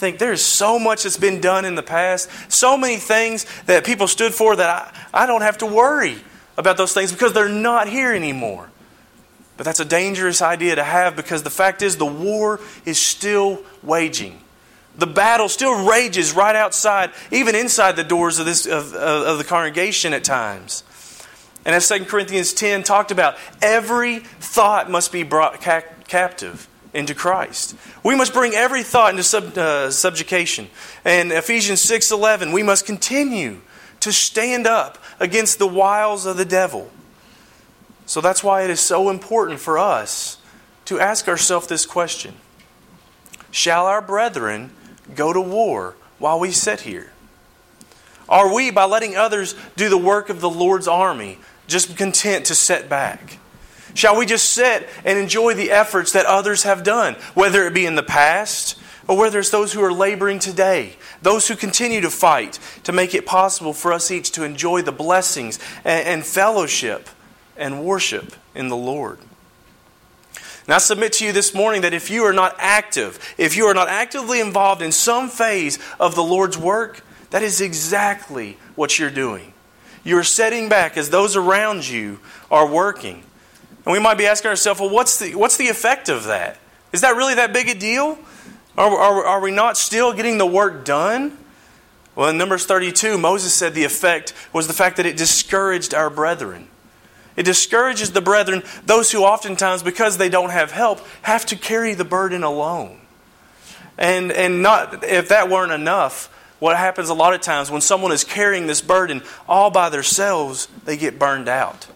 Think 0.00 0.18
there's 0.18 0.42
so 0.42 0.78
much 0.78 1.02
that's 1.02 1.18
been 1.18 1.42
done 1.42 1.66
in 1.66 1.74
the 1.74 1.82
past, 1.82 2.30
so 2.50 2.78
many 2.78 2.96
things 2.96 3.44
that 3.66 3.84
people 3.84 4.08
stood 4.08 4.32
for 4.32 4.56
that 4.56 4.96
I, 5.12 5.24
I 5.24 5.26
don't 5.26 5.42
have 5.42 5.58
to 5.58 5.66
worry 5.66 6.16
about 6.56 6.78
those 6.78 6.94
things 6.94 7.12
because 7.12 7.34
they're 7.34 7.50
not 7.50 7.86
here 7.86 8.14
anymore. 8.14 8.70
But 9.58 9.64
that's 9.64 9.78
a 9.78 9.84
dangerous 9.84 10.40
idea 10.40 10.74
to 10.76 10.82
have 10.82 11.16
because 11.16 11.42
the 11.42 11.50
fact 11.50 11.82
is 11.82 11.98
the 11.98 12.06
war 12.06 12.60
is 12.86 12.98
still 12.98 13.62
waging. 13.82 14.40
The 14.96 15.06
battle 15.06 15.50
still 15.50 15.86
rages 15.86 16.32
right 16.32 16.56
outside, 16.56 17.10
even 17.30 17.54
inside 17.54 17.96
the 17.96 18.02
doors 18.02 18.38
of, 18.38 18.46
this, 18.46 18.64
of, 18.64 18.94
of 18.94 19.36
the 19.36 19.44
congregation 19.44 20.14
at 20.14 20.24
times. 20.24 20.82
And 21.66 21.74
as 21.74 21.86
2 21.86 22.06
Corinthians 22.06 22.54
10 22.54 22.84
talked 22.84 23.10
about, 23.10 23.36
every 23.60 24.20
thought 24.20 24.90
must 24.90 25.12
be 25.12 25.24
brought 25.24 25.60
ca- 25.60 25.82
captive 26.08 26.69
into 26.92 27.14
Christ. 27.14 27.76
We 28.02 28.16
must 28.16 28.32
bring 28.32 28.54
every 28.54 28.82
thought 28.82 29.10
into 29.10 29.22
sub, 29.22 29.56
uh, 29.56 29.90
subjugation. 29.90 30.68
And 31.04 31.32
Ephesians 31.32 31.82
6:11, 31.82 32.52
we 32.52 32.62
must 32.62 32.86
continue 32.86 33.60
to 34.00 34.12
stand 34.12 34.66
up 34.66 34.98
against 35.18 35.58
the 35.58 35.66
wiles 35.66 36.26
of 36.26 36.36
the 36.36 36.44
devil. 36.44 36.90
So 38.06 38.20
that's 38.20 38.42
why 38.42 38.62
it 38.62 38.70
is 38.70 38.80
so 38.80 39.08
important 39.10 39.60
for 39.60 39.78
us 39.78 40.38
to 40.86 40.98
ask 40.98 41.28
ourselves 41.28 41.68
this 41.68 41.86
question. 41.86 42.34
Shall 43.52 43.86
our 43.86 44.02
brethren 44.02 44.70
go 45.14 45.32
to 45.32 45.40
war 45.40 45.94
while 46.18 46.40
we 46.40 46.50
sit 46.50 46.80
here? 46.80 47.12
Are 48.28 48.52
we, 48.52 48.70
by 48.70 48.84
letting 48.84 49.16
others 49.16 49.54
do 49.76 49.88
the 49.88 49.98
work 49.98 50.28
of 50.28 50.40
the 50.40 50.50
Lord's 50.50 50.88
army, 50.88 51.38
just 51.66 51.96
content 51.96 52.46
to 52.46 52.54
sit 52.54 52.88
back? 52.88 53.38
Shall 53.94 54.16
we 54.16 54.26
just 54.26 54.52
sit 54.52 54.88
and 55.04 55.18
enjoy 55.18 55.54
the 55.54 55.70
efforts 55.70 56.12
that 56.12 56.26
others 56.26 56.62
have 56.62 56.84
done, 56.84 57.14
whether 57.34 57.66
it 57.66 57.74
be 57.74 57.86
in 57.86 57.94
the 57.94 58.02
past 58.02 58.78
or 59.08 59.16
whether 59.16 59.38
it's 59.38 59.50
those 59.50 59.72
who 59.72 59.82
are 59.82 59.92
laboring 59.92 60.38
today, 60.38 60.94
those 61.22 61.48
who 61.48 61.56
continue 61.56 62.00
to 62.00 62.10
fight 62.10 62.58
to 62.84 62.92
make 62.92 63.14
it 63.14 63.26
possible 63.26 63.72
for 63.72 63.92
us 63.92 64.10
each 64.10 64.30
to 64.32 64.44
enjoy 64.44 64.82
the 64.82 64.92
blessings 64.92 65.58
and, 65.84 66.24
fellowship 66.24 67.08
and 67.56 67.84
worship 67.84 68.34
in 68.54 68.68
the 68.68 68.76
Lord? 68.76 69.18
And 70.66 70.74
I 70.74 70.78
submit 70.78 71.14
to 71.14 71.24
you 71.24 71.32
this 71.32 71.52
morning 71.52 71.82
that 71.82 71.94
if 71.94 72.10
you 72.10 72.22
are 72.22 72.32
not 72.32 72.54
active, 72.58 73.18
if 73.36 73.56
you 73.56 73.66
are 73.66 73.74
not 73.74 73.88
actively 73.88 74.40
involved 74.40 74.82
in 74.82 74.92
some 74.92 75.28
phase 75.28 75.80
of 75.98 76.14
the 76.14 76.22
Lord's 76.22 76.56
work, 76.56 77.02
that 77.30 77.42
is 77.42 77.60
exactly 77.60 78.56
what 78.76 78.96
you're 78.96 79.10
doing. 79.10 79.52
You're 80.04 80.22
setting 80.22 80.68
back 80.68 80.96
as 80.96 81.10
those 81.10 81.34
around 81.34 81.88
you 81.88 82.20
are 82.50 82.66
working. 82.66 83.24
And 83.84 83.92
we 83.92 83.98
might 83.98 84.18
be 84.18 84.26
asking 84.26 84.50
ourselves, 84.50 84.80
well, 84.80 84.90
what's 84.90 85.18
the, 85.18 85.34
what's 85.34 85.56
the 85.56 85.68
effect 85.68 86.08
of 86.08 86.24
that? 86.24 86.58
Is 86.92 87.00
that 87.00 87.16
really 87.16 87.34
that 87.34 87.52
big 87.52 87.68
a 87.68 87.74
deal? 87.74 88.18
Are, 88.76 88.90
are, 88.90 89.24
are 89.24 89.40
we 89.40 89.50
not 89.50 89.76
still 89.76 90.12
getting 90.12 90.38
the 90.38 90.46
work 90.46 90.84
done? 90.84 91.36
Well, 92.14 92.28
in 92.28 92.38
Numbers 92.38 92.66
32, 92.66 93.16
Moses 93.18 93.54
said 93.54 93.74
the 93.74 93.84
effect 93.84 94.34
was 94.52 94.66
the 94.66 94.72
fact 94.72 94.96
that 94.96 95.06
it 95.06 95.16
discouraged 95.16 95.94
our 95.94 96.10
brethren. 96.10 96.68
It 97.36 97.44
discourages 97.44 98.12
the 98.12 98.20
brethren, 98.20 98.62
those 98.84 99.12
who 99.12 99.22
oftentimes, 99.22 99.82
because 99.82 100.18
they 100.18 100.28
don't 100.28 100.50
have 100.50 100.72
help, 100.72 101.00
have 101.22 101.46
to 101.46 101.56
carry 101.56 101.94
the 101.94 102.04
burden 102.04 102.42
alone. 102.42 103.00
And, 103.96 104.32
and 104.32 104.62
not, 104.62 105.04
if 105.04 105.28
that 105.28 105.48
weren't 105.48 105.72
enough, 105.72 106.26
what 106.58 106.76
happens 106.76 107.08
a 107.08 107.14
lot 107.14 107.32
of 107.32 107.40
times 107.40 107.70
when 107.70 107.80
someone 107.80 108.12
is 108.12 108.24
carrying 108.24 108.66
this 108.66 108.82
burden 108.82 109.22
all 109.48 109.70
by 109.70 109.88
themselves, 109.88 110.68
they 110.84 110.96
get 110.96 111.18
burned 111.18 111.48
out. 111.48 111.86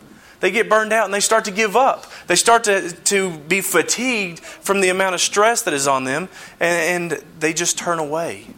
They 0.44 0.50
get 0.50 0.68
burned 0.68 0.92
out 0.92 1.06
and 1.06 1.14
they 1.14 1.20
start 1.20 1.46
to 1.46 1.50
give 1.50 1.74
up. 1.74 2.04
They 2.26 2.36
start 2.36 2.64
to, 2.64 2.92
to 2.92 3.30
be 3.30 3.62
fatigued 3.62 4.40
from 4.40 4.82
the 4.82 4.90
amount 4.90 5.14
of 5.14 5.22
stress 5.22 5.62
that 5.62 5.72
is 5.72 5.88
on 5.88 6.04
them, 6.04 6.28
and, 6.60 7.12
and 7.12 7.24
they 7.40 7.54
just 7.54 7.78
turn 7.78 7.98
away. 7.98 8.48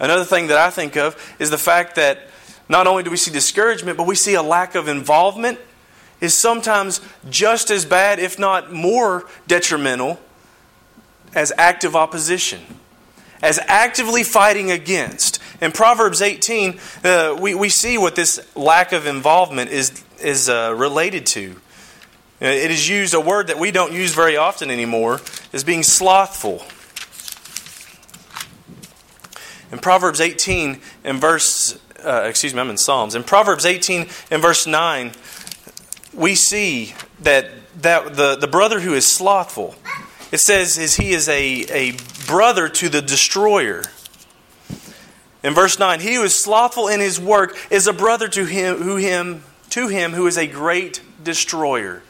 Another 0.00 0.24
thing 0.24 0.48
that 0.48 0.58
I 0.58 0.70
think 0.70 0.96
of 0.96 1.36
is 1.38 1.50
the 1.50 1.56
fact 1.56 1.94
that 1.94 2.30
not 2.68 2.88
only 2.88 3.04
do 3.04 3.12
we 3.12 3.16
see 3.16 3.30
discouragement, 3.30 3.96
but 3.96 4.08
we 4.08 4.16
see 4.16 4.34
a 4.34 4.42
lack 4.42 4.74
of 4.74 4.88
involvement 4.88 5.60
is 6.20 6.36
sometimes 6.36 7.00
just 7.30 7.70
as 7.70 7.84
bad, 7.84 8.18
if 8.18 8.36
not 8.36 8.72
more 8.72 9.28
detrimental, 9.46 10.18
as 11.32 11.52
active 11.56 11.94
opposition, 11.94 12.60
as 13.40 13.60
actively 13.68 14.24
fighting 14.24 14.72
against. 14.72 15.40
In 15.60 15.70
Proverbs 15.70 16.20
18, 16.20 16.80
uh, 17.04 17.38
we, 17.40 17.54
we 17.54 17.68
see 17.68 17.96
what 17.96 18.16
this 18.16 18.40
lack 18.56 18.92
of 18.92 19.06
involvement 19.06 19.70
is, 19.70 20.02
is 20.24 20.48
uh, 20.48 20.74
related 20.76 21.26
to. 21.26 21.60
Uh, 22.42 22.46
it 22.46 22.70
is 22.70 22.88
used, 22.88 23.14
a 23.14 23.20
word 23.20 23.46
that 23.46 23.58
we 23.58 23.70
don't 23.70 23.92
use 23.92 24.14
very 24.14 24.36
often 24.36 24.70
anymore, 24.70 25.20
is 25.52 25.64
being 25.64 25.82
slothful. 25.82 26.62
In 29.72 29.78
Proverbs 29.78 30.20
18, 30.20 30.80
in 31.04 31.16
verse 31.18 31.78
uh, 32.04 32.24
excuse 32.26 32.54
me, 32.54 32.60
I'm 32.60 32.70
in 32.70 32.76
Psalms. 32.76 33.14
In 33.14 33.24
Proverbs 33.24 33.64
18 33.64 34.06
and 34.30 34.42
verse 34.42 34.66
9, 34.66 35.12
we 36.12 36.34
see 36.34 36.94
that, 37.20 37.50
that 37.80 38.16
the, 38.16 38.36
the 38.36 38.46
brother 38.46 38.80
who 38.80 38.94
is 38.94 39.06
slothful, 39.06 39.74
it 40.30 40.38
says 40.38 40.78
is 40.78 40.96
he 40.96 41.12
is 41.12 41.28
a, 41.28 41.64
a 41.70 41.96
brother 42.26 42.68
to 42.68 42.88
the 42.88 43.00
destroyer. 43.00 43.82
In 45.42 45.54
verse 45.54 45.78
9, 45.78 46.00
he 46.00 46.14
who 46.14 46.22
is 46.22 46.34
slothful 46.34 46.88
in 46.88 47.00
his 47.00 47.20
work 47.20 47.56
is 47.70 47.86
a 47.86 47.92
brother 47.92 48.28
to 48.28 48.44
him 48.44 48.82
who 48.82 48.96
him 48.96 49.42
to 49.74 49.88
him 49.88 50.12
who 50.12 50.28
is 50.28 50.38
a 50.38 50.46
great 50.46 51.00
destroyer. 51.24 52.00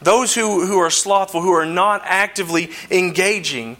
Those 0.00 0.34
who, 0.34 0.66
who 0.66 0.78
are 0.78 0.90
slothful, 0.90 1.40
who 1.40 1.52
are 1.52 1.64
not 1.64 2.02
actively 2.04 2.70
engaging, 2.90 3.76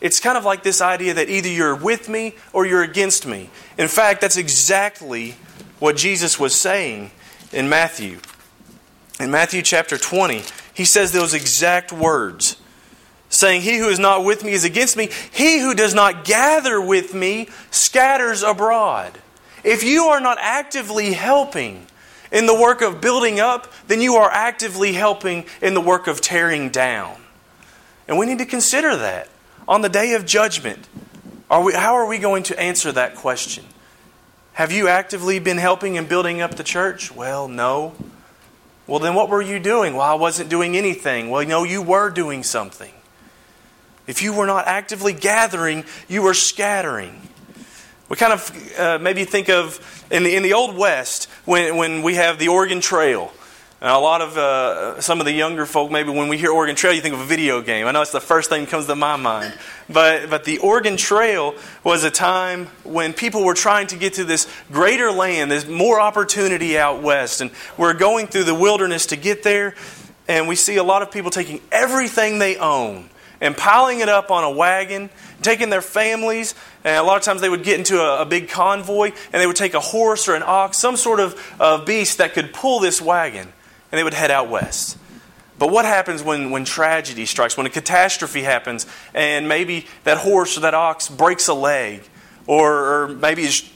it's 0.00 0.18
kind 0.18 0.36
of 0.36 0.44
like 0.44 0.64
this 0.64 0.80
idea 0.80 1.14
that 1.14 1.30
either 1.30 1.48
you're 1.48 1.76
with 1.76 2.08
me 2.08 2.34
or 2.52 2.66
you're 2.66 2.82
against 2.82 3.26
me. 3.26 3.48
In 3.78 3.86
fact, 3.86 4.20
that's 4.20 4.36
exactly 4.36 5.36
what 5.78 5.96
Jesus 5.96 6.40
was 6.40 6.52
saying 6.52 7.12
in 7.52 7.68
Matthew. 7.68 8.18
In 9.20 9.30
Matthew 9.30 9.62
chapter 9.62 9.96
20, 9.96 10.42
he 10.74 10.84
says 10.84 11.12
those 11.12 11.34
exact 11.34 11.92
words, 11.92 12.56
saying, 13.28 13.62
He 13.62 13.78
who 13.78 13.88
is 13.88 14.00
not 14.00 14.24
with 14.24 14.42
me 14.42 14.50
is 14.50 14.64
against 14.64 14.96
me. 14.96 15.10
He 15.30 15.60
who 15.60 15.76
does 15.76 15.94
not 15.94 16.24
gather 16.24 16.80
with 16.80 17.14
me 17.14 17.46
scatters 17.70 18.42
abroad. 18.42 19.16
If 19.62 19.84
you 19.84 20.06
are 20.06 20.20
not 20.20 20.38
actively 20.40 21.12
helping 21.12 21.86
in 22.32 22.46
the 22.46 22.54
work 22.54 22.80
of 22.80 23.00
building 23.00 23.38
up, 23.38 23.70
then 23.86 24.00
you 24.00 24.16
are 24.16 24.30
actively 24.30 24.94
helping 24.94 25.44
in 25.60 25.74
the 25.74 25.80
work 25.80 26.06
of 26.06 26.20
tearing 26.20 26.70
down. 26.70 27.16
And 28.08 28.18
we 28.18 28.26
need 28.26 28.38
to 28.38 28.46
consider 28.46 28.96
that 28.96 29.28
on 29.68 29.82
the 29.82 29.88
day 29.88 30.14
of 30.14 30.26
judgment, 30.26 30.88
are 31.50 31.62
we, 31.62 31.74
how 31.74 31.94
are 31.94 32.06
we 32.06 32.18
going 32.18 32.42
to 32.44 32.58
answer 32.58 32.90
that 32.92 33.14
question? 33.14 33.64
Have 34.54 34.72
you 34.72 34.88
actively 34.88 35.38
been 35.38 35.58
helping 35.58 35.96
and 35.96 36.08
building 36.08 36.40
up 36.40 36.56
the 36.56 36.64
church? 36.64 37.14
Well, 37.14 37.48
no. 37.48 37.94
Well, 38.86 38.98
then 38.98 39.14
what 39.14 39.28
were 39.28 39.40
you 39.40 39.60
doing? 39.60 39.94
Well, 39.94 40.02
I 40.02 40.14
wasn't 40.14 40.50
doing 40.50 40.76
anything. 40.76 41.30
Well, 41.30 41.46
no, 41.46 41.64
you 41.64 41.80
were 41.80 42.10
doing 42.10 42.42
something. 42.42 42.92
If 44.06 44.22
you 44.22 44.32
were 44.32 44.46
not 44.46 44.66
actively 44.66 45.12
gathering, 45.12 45.84
you 46.08 46.22
were 46.22 46.34
scattering. 46.34 47.28
We 48.08 48.16
kind 48.16 48.32
of 48.32 48.78
uh, 48.78 48.98
maybe 49.00 49.24
think 49.24 49.48
of 49.48 50.04
in 50.10 50.24
the, 50.24 50.34
in 50.34 50.42
the 50.42 50.52
Old 50.52 50.76
West 50.76 51.28
when, 51.44 51.76
when 51.76 52.02
we 52.02 52.14
have 52.14 52.38
the 52.38 52.48
Oregon 52.48 52.80
Trail 52.80 53.32
now, 53.82 53.98
a 53.98 54.00
lot 54.00 54.20
of 54.22 54.38
uh, 54.38 55.00
some 55.00 55.18
of 55.18 55.26
the 55.26 55.32
younger 55.32 55.66
folk, 55.66 55.90
maybe 55.90 56.10
when 56.10 56.28
we 56.28 56.38
hear 56.38 56.52
Oregon 56.52 56.76
Trail, 56.76 56.92
you 56.92 57.00
think 57.00 57.16
of 57.16 57.20
a 57.20 57.24
video 57.24 57.60
game. 57.60 57.88
I 57.88 57.90
know 57.90 58.00
it's 58.00 58.12
the 58.12 58.20
first 58.20 58.48
thing 58.48 58.62
that 58.62 58.70
comes 58.70 58.86
to 58.86 58.94
my 58.94 59.16
mind. 59.16 59.54
But, 59.88 60.30
but 60.30 60.44
the 60.44 60.58
Oregon 60.58 60.96
Trail 60.96 61.56
was 61.82 62.04
a 62.04 62.10
time 62.10 62.66
when 62.84 63.12
people 63.12 63.44
were 63.44 63.54
trying 63.54 63.88
to 63.88 63.96
get 63.96 64.14
to 64.14 64.24
this 64.24 64.48
greater 64.70 65.10
land. 65.10 65.50
There's 65.50 65.66
more 65.66 66.00
opportunity 66.00 66.78
out 66.78 67.02
west. 67.02 67.40
And 67.40 67.50
we're 67.76 67.92
going 67.92 68.28
through 68.28 68.44
the 68.44 68.54
wilderness 68.54 69.06
to 69.06 69.16
get 69.16 69.42
there. 69.42 69.74
And 70.28 70.46
we 70.46 70.54
see 70.54 70.76
a 70.76 70.84
lot 70.84 71.02
of 71.02 71.10
people 71.10 71.32
taking 71.32 71.60
everything 71.72 72.38
they 72.38 72.56
own 72.58 73.10
and 73.42 73.56
piling 73.56 73.98
it 73.98 74.08
up 74.08 74.30
on 74.30 74.44
a 74.44 74.50
wagon, 74.50 75.10
taking 75.42 75.68
their 75.68 75.82
families. 75.82 76.54
And 76.84 76.96
a 76.96 77.02
lot 77.02 77.16
of 77.16 77.22
times 77.24 77.40
they 77.40 77.50
would 77.50 77.64
get 77.64 77.76
into 77.76 78.00
a, 78.00 78.22
a 78.22 78.24
big 78.24 78.48
convoy 78.48 79.10
and 79.32 79.42
they 79.42 79.46
would 79.46 79.56
take 79.56 79.74
a 79.74 79.80
horse 79.80 80.28
or 80.28 80.34
an 80.34 80.44
ox, 80.46 80.78
some 80.78 80.96
sort 80.96 81.20
of 81.20 81.56
uh, 81.60 81.84
beast 81.84 82.18
that 82.18 82.32
could 82.32 82.54
pull 82.54 82.78
this 82.78 83.02
wagon 83.02 83.52
and 83.90 83.98
they 83.98 84.04
would 84.04 84.14
head 84.14 84.30
out 84.30 84.48
west. 84.48 84.96
But 85.58 85.70
what 85.70 85.84
happens 85.84 86.22
when, 86.22 86.50
when 86.50 86.64
tragedy 86.64 87.26
strikes, 87.26 87.56
when 87.56 87.66
a 87.66 87.70
catastrophe 87.70 88.42
happens, 88.42 88.86
and 89.12 89.48
maybe 89.48 89.86
that 90.04 90.18
horse 90.18 90.56
or 90.56 90.60
that 90.60 90.74
ox 90.74 91.08
breaks 91.08 91.46
a 91.48 91.54
leg, 91.54 92.02
or, 92.46 93.04
or 93.04 93.08
maybe 93.08 93.42
is 93.42 93.68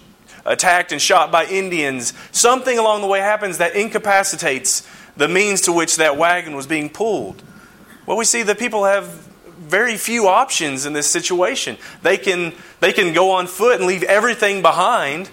attacked 0.45 0.91
and 0.91 1.01
shot 1.01 1.31
by 1.31 1.45
Indians? 1.45 2.13
Something 2.33 2.79
along 2.79 3.03
the 3.03 3.07
way 3.07 3.21
happens 3.21 3.59
that 3.59 3.77
incapacitates 3.77 4.89
the 5.17 5.29
means 5.29 5.61
to 5.63 5.73
which 5.73 5.97
that 5.97 6.17
wagon 6.17 6.57
was 6.57 6.67
being 6.67 6.89
pulled. 6.89 7.43
Well, 8.05 8.17
we 8.17 8.25
see 8.25 8.43
that 8.43 8.59
people 8.59 8.85
have 8.85 9.27
very 9.59 9.97
few 9.97 10.29
options 10.29 10.87
in 10.87 10.93
this 10.93 11.07
situation. 11.07 11.77
They 12.03 12.19
can, 12.19 12.53
they 12.81 12.93
can 12.93 13.13
go 13.13 13.33
on 13.33 13.47
foot 13.47 13.77
and 13.77 13.87
leave 13.87 14.03
everything 14.03 14.63
behind, 14.63 15.31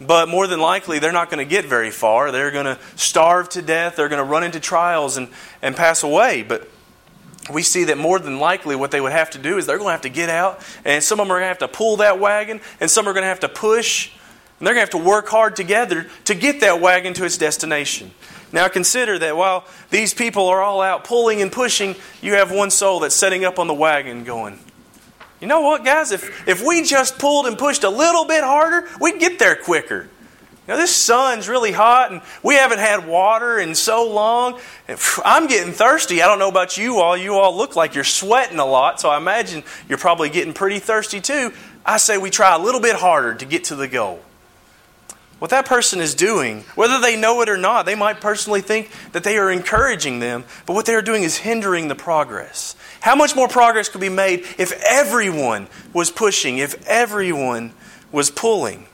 but 0.00 0.28
more 0.28 0.46
than 0.46 0.60
likely 0.60 0.98
they're 0.98 1.12
not 1.12 1.30
going 1.30 1.44
to 1.44 1.48
get 1.48 1.64
very 1.64 1.90
far. 1.90 2.30
They're 2.30 2.50
going 2.50 2.66
to 2.66 2.78
starve 2.96 3.48
to 3.50 3.62
death, 3.62 3.96
they're 3.96 4.08
going 4.08 4.24
to 4.24 4.30
run 4.30 4.44
into 4.44 4.60
trials 4.60 5.16
and, 5.16 5.28
and 5.60 5.74
pass 5.74 6.02
away. 6.02 6.42
But 6.42 6.68
we 7.52 7.62
see 7.62 7.84
that 7.84 7.98
more 7.98 8.18
than 8.18 8.38
likely 8.38 8.76
what 8.76 8.90
they 8.90 9.00
would 9.00 9.12
have 9.12 9.30
to 9.30 9.38
do 9.38 9.58
is 9.58 9.66
they're 9.66 9.76
going 9.76 9.88
to 9.88 9.92
have 9.92 10.02
to 10.02 10.08
get 10.08 10.28
out, 10.28 10.64
and 10.84 11.02
some 11.02 11.20
of 11.20 11.26
them 11.26 11.32
are 11.32 11.40
going 11.40 11.44
to 11.44 11.48
have 11.48 11.58
to 11.58 11.68
pull 11.68 11.96
that 11.98 12.18
wagon, 12.18 12.60
and 12.80 12.90
some 12.90 13.06
are 13.06 13.12
going 13.12 13.22
to 13.22 13.28
have 13.28 13.40
to 13.40 13.48
push, 13.48 14.10
and 14.58 14.66
they're 14.66 14.74
going 14.74 14.86
to 14.86 14.92
have 14.92 15.02
to 15.02 15.08
work 15.08 15.28
hard 15.28 15.56
together 15.56 16.06
to 16.24 16.34
get 16.34 16.60
that 16.60 16.80
wagon 16.80 17.12
to 17.14 17.24
its 17.24 17.36
destination. 17.36 18.12
Now 18.54 18.68
consider 18.68 19.18
that 19.18 19.36
while 19.36 19.64
these 19.90 20.14
people 20.14 20.46
are 20.46 20.62
all 20.62 20.80
out 20.80 21.02
pulling 21.02 21.42
and 21.42 21.50
pushing, 21.50 21.96
you 22.22 22.34
have 22.34 22.52
one 22.52 22.70
soul 22.70 23.00
that's 23.00 23.16
setting 23.16 23.44
up 23.44 23.58
on 23.58 23.66
the 23.66 23.74
wagon 23.74 24.22
going, 24.22 24.60
you 25.40 25.48
know 25.48 25.62
what, 25.62 25.84
guys? 25.84 26.12
If, 26.12 26.46
if 26.46 26.64
we 26.64 26.84
just 26.84 27.18
pulled 27.18 27.46
and 27.46 27.58
pushed 27.58 27.82
a 27.82 27.90
little 27.90 28.24
bit 28.26 28.44
harder, 28.44 28.88
we'd 29.00 29.18
get 29.18 29.40
there 29.40 29.56
quicker. 29.56 30.08
Now, 30.68 30.76
this 30.76 30.94
sun's 30.94 31.48
really 31.48 31.72
hot 31.72 32.12
and 32.12 32.22
we 32.44 32.54
haven't 32.54 32.78
had 32.78 33.08
water 33.08 33.58
in 33.58 33.74
so 33.74 34.08
long. 34.08 34.60
I'm 35.24 35.48
getting 35.48 35.72
thirsty. 35.72 36.22
I 36.22 36.28
don't 36.28 36.38
know 36.38 36.48
about 36.48 36.78
you 36.78 37.00
all. 37.00 37.16
You 37.16 37.34
all 37.34 37.56
look 37.56 37.74
like 37.74 37.96
you're 37.96 38.04
sweating 38.04 38.60
a 38.60 38.64
lot, 38.64 39.00
so 39.00 39.10
I 39.10 39.16
imagine 39.16 39.64
you're 39.88 39.98
probably 39.98 40.30
getting 40.30 40.54
pretty 40.54 40.78
thirsty 40.78 41.20
too. 41.20 41.52
I 41.84 41.96
say 41.96 42.18
we 42.18 42.30
try 42.30 42.54
a 42.54 42.58
little 42.60 42.80
bit 42.80 42.94
harder 42.94 43.34
to 43.34 43.44
get 43.44 43.64
to 43.64 43.74
the 43.74 43.88
goal. 43.88 44.20
What 45.44 45.50
that 45.50 45.66
person 45.66 46.00
is 46.00 46.14
doing, 46.14 46.64
whether 46.74 46.98
they 46.98 47.20
know 47.20 47.42
it 47.42 47.50
or 47.50 47.58
not, 47.58 47.84
they 47.84 47.94
might 47.94 48.18
personally 48.18 48.62
think 48.62 48.90
that 49.12 49.24
they 49.24 49.36
are 49.36 49.50
encouraging 49.50 50.18
them, 50.18 50.44
but 50.64 50.72
what 50.72 50.86
they 50.86 50.94
are 50.94 51.02
doing 51.02 51.22
is 51.22 51.36
hindering 51.36 51.88
the 51.88 51.94
progress. 51.94 52.74
How 53.00 53.14
much 53.14 53.36
more 53.36 53.46
progress 53.46 53.90
could 53.90 54.00
be 54.00 54.08
made 54.08 54.46
if 54.56 54.72
everyone 54.88 55.68
was 55.92 56.10
pushing, 56.10 56.56
if 56.56 56.88
everyone 56.88 57.74
was 58.10 58.30
pulling? 58.30 58.86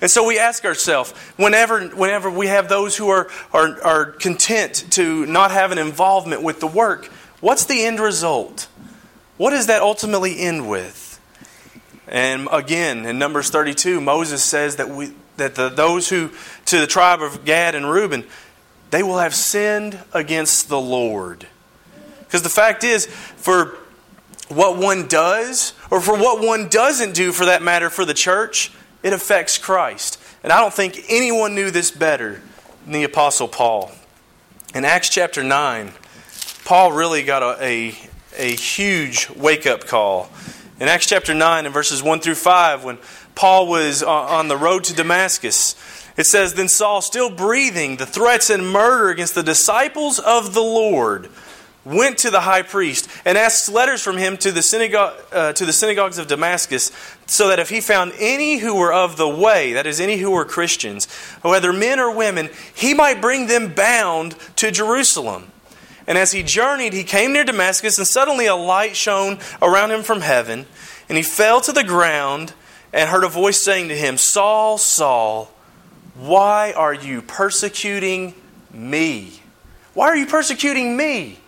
And 0.00 0.08
so 0.08 0.24
we 0.24 0.38
ask 0.38 0.64
ourselves, 0.64 1.10
whenever, 1.36 1.88
whenever 1.88 2.30
we 2.30 2.46
have 2.46 2.68
those 2.68 2.96
who 2.96 3.08
are, 3.08 3.28
are, 3.52 3.82
are 3.82 4.06
content 4.12 4.86
to 4.90 5.26
not 5.26 5.50
have 5.50 5.72
an 5.72 5.78
involvement 5.78 6.44
with 6.44 6.60
the 6.60 6.68
work, 6.68 7.06
what's 7.40 7.64
the 7.64 7.82
end 7.82 7.98
result? 7.98 8.68
What 9.38 9.50
does 9.50 9.66
that 9.66 9.82
ultimately 9.82 10.38
end 10.38 10.70
with? 10.70 11.20
And 12.06 12.46
again, 12.52 13.06
in 13.06 13.18
Numbers 13.18 13.50
32, 13.50 14.00
Moses 14.00 14.44
says 14.44 14.76
that, 14.76 14.88
we, 14.88 15.14
that 15.36 15.54
the, 15.54 15.68
those 15.68 16.08
who, 16.08 16.30
to 16.66 16.78
the 16.78 16.86
tribe 16.86 17.22
of 17.22 17.44
Gad 17.44 17.74
and 17.74 17.90
Reuben, 17.90 18.24
they 18.90 19.02
will 19.02 19.18
have 19.18 19.34
sinned 19.34 19.98
against 20.12 20.68
the 20.68 20.80
Lord. 20.80 21.46
Because 22.20 22.42
the 22.42 22.48
fact 22.48 22.84
is, 22.84 23.06
for 23.06 23.78
what 24.48 24.76
one 24.76 25.08
does, 25.08 25.72
or 25.90 26.00
for 26.00 26.16
what 26.16 26.44
one 26.44 26.68
doesn't 26.68 27.14
do 27.14 27.32
for 27.32 27.46
that 27.46 27.62
matter 27.62 27.90
for 27.90 28.04
the 28.04 28.14
church, 28.14 28.70
it 29.02 29.12
affects 29.12 29.58
Christ. 29.58 30.18
And 30.42 30.52
I 30.52 30.60
don't 30.60 30.74
think 30.74 31.04
anyone 31.08 31.54
knew 31.54 31.70
this 31.70 31.90
better 31.90 32.40
than 32.84 32.92
the 32.92 33.04
Apostle 33.04 33.48
Paul. 33.48 33.92
In 34.74 34.84
Acts 34.84 35.08
chapter 35.08 35.42
9, 35.42 35.92
Paul 36.64 36.92
really 36.92 37.22
got 37.22 37.42
a, 37.42 37.64
a, 37.64 37.94
a 38.36 38.54
huge 38.54 39.28
wake 39.30 39.66
up 39.66 39.86
call. 39.86 40.30
In 40.80 40.88
Acts 40.88 41.06
chapter 41.06 41.34
9, 41.34 41.66
in 41.66 41.72
verses 41.72 42.02
1 42.02 42.20
through 42.20 42.34
5, 42.34 42.84
when 42.84 42.98
Paul 43.34 43.66
was 43.66 44.02
on 44.02 44.48
the 44.48 44.56
road 44.56 44.84
to 44.84 44.94
Damascus, 44.94 45.74
it 46.16 46.24
says, 46.24 46.54
Then 46.54 46.68
Saul, 46.68 47.00
still 47.00 47.30
breathing 47.30 47.96
the 47.96 48.06
threats 48.06 48.50
and 48.50 48.70
murder 48.70 49.10
against 49.10 49.34
the 49.34 49.42
disciples 49.42 50.18
of 50.18 50.54
the 50.54 50.60
Lord, 50.60 51.30
went 51.84 52.18
to 52.18 52.30
the 52.30 52.42
high 52.42 52.62
priest 52.62 53.08
and 53.24 53.36
asked 53.36 53.68
letters 53.68 54.02
from 54.02 54.16
him 54.16 54.36
to 54.36 54.52
the, 54.52 54.62
synagogue, 54.62 55.14
uh, 55.32 55.52
to 55.54 55.64
the 55.64 55.72
synagogues 55.72 56.18
of 56.18 56.28
Damascus, 56.28 56.92
so 57.26 57.48
that 57.48 57.58
if 57.58 57.70
he 57.70 57.80
found 57.80 58.12
any 58.18 58.58
who 58.58 58.74
were 58.74 58.92
of 58.92 59.16
the 59.16 59.28
way, 59.28 59.72
that 59.72 59.86
is, 59.86 60.00
any 60.00 60.18
who 60.18 60.30
were 60.30 60.44
Christians, 60.44 61.06
whether 61.40 61.72
men 61.72 61.98
or 61.98 62.14
women, 62.14 62.50
he 62.74 62.94
might 62.94 63.20
bring 63.20 63.46
them 63.46 63.72
bound 63.72 64.36
to 64.56 64.70
Jerusalem. 64.70 65.50
And 66.06 66.18
as 66.18 66.32
he 66.32 66.42
journeyed, 66.42 66.92
he 66.92 67.04
came 67.04 67.32
near 67.32 67.44
Damascus, 67.44 67.96
and 67.96 68.06
suddenly 68.06 68.46
a 68.46 68.56
light 68.56 68.96
shone 68.96 69.38
around 69.60 69.92
him 69.92 70.02
from 70.02 70.20
heaven, 70.20 70.66
and 71.08 71.16
he 71.16 71.22
fell 71.22 71.60
to 71.62 71.72
the 71.72 71.84
ground 71.84 72.52
and 72.92 73.08
heard 73.08 73.24
a 73.24 73.28
voice 73.28 73.60
saying 73.60 73.88
to 73.88 73.96
him, 73.96 74.16
Saul, 74.16 74.78
Saul, 74.78 75.50
why 76.14 76.72
are 76.72 76.94
you 76.94 77.22
persecuting 77.22 78.34
me? 78.72 79.40
Why 79.94 80.08
are 80.08 80.16
you 80.16 80.26
persecuting 80.26 80.96
me? 80.96 81.38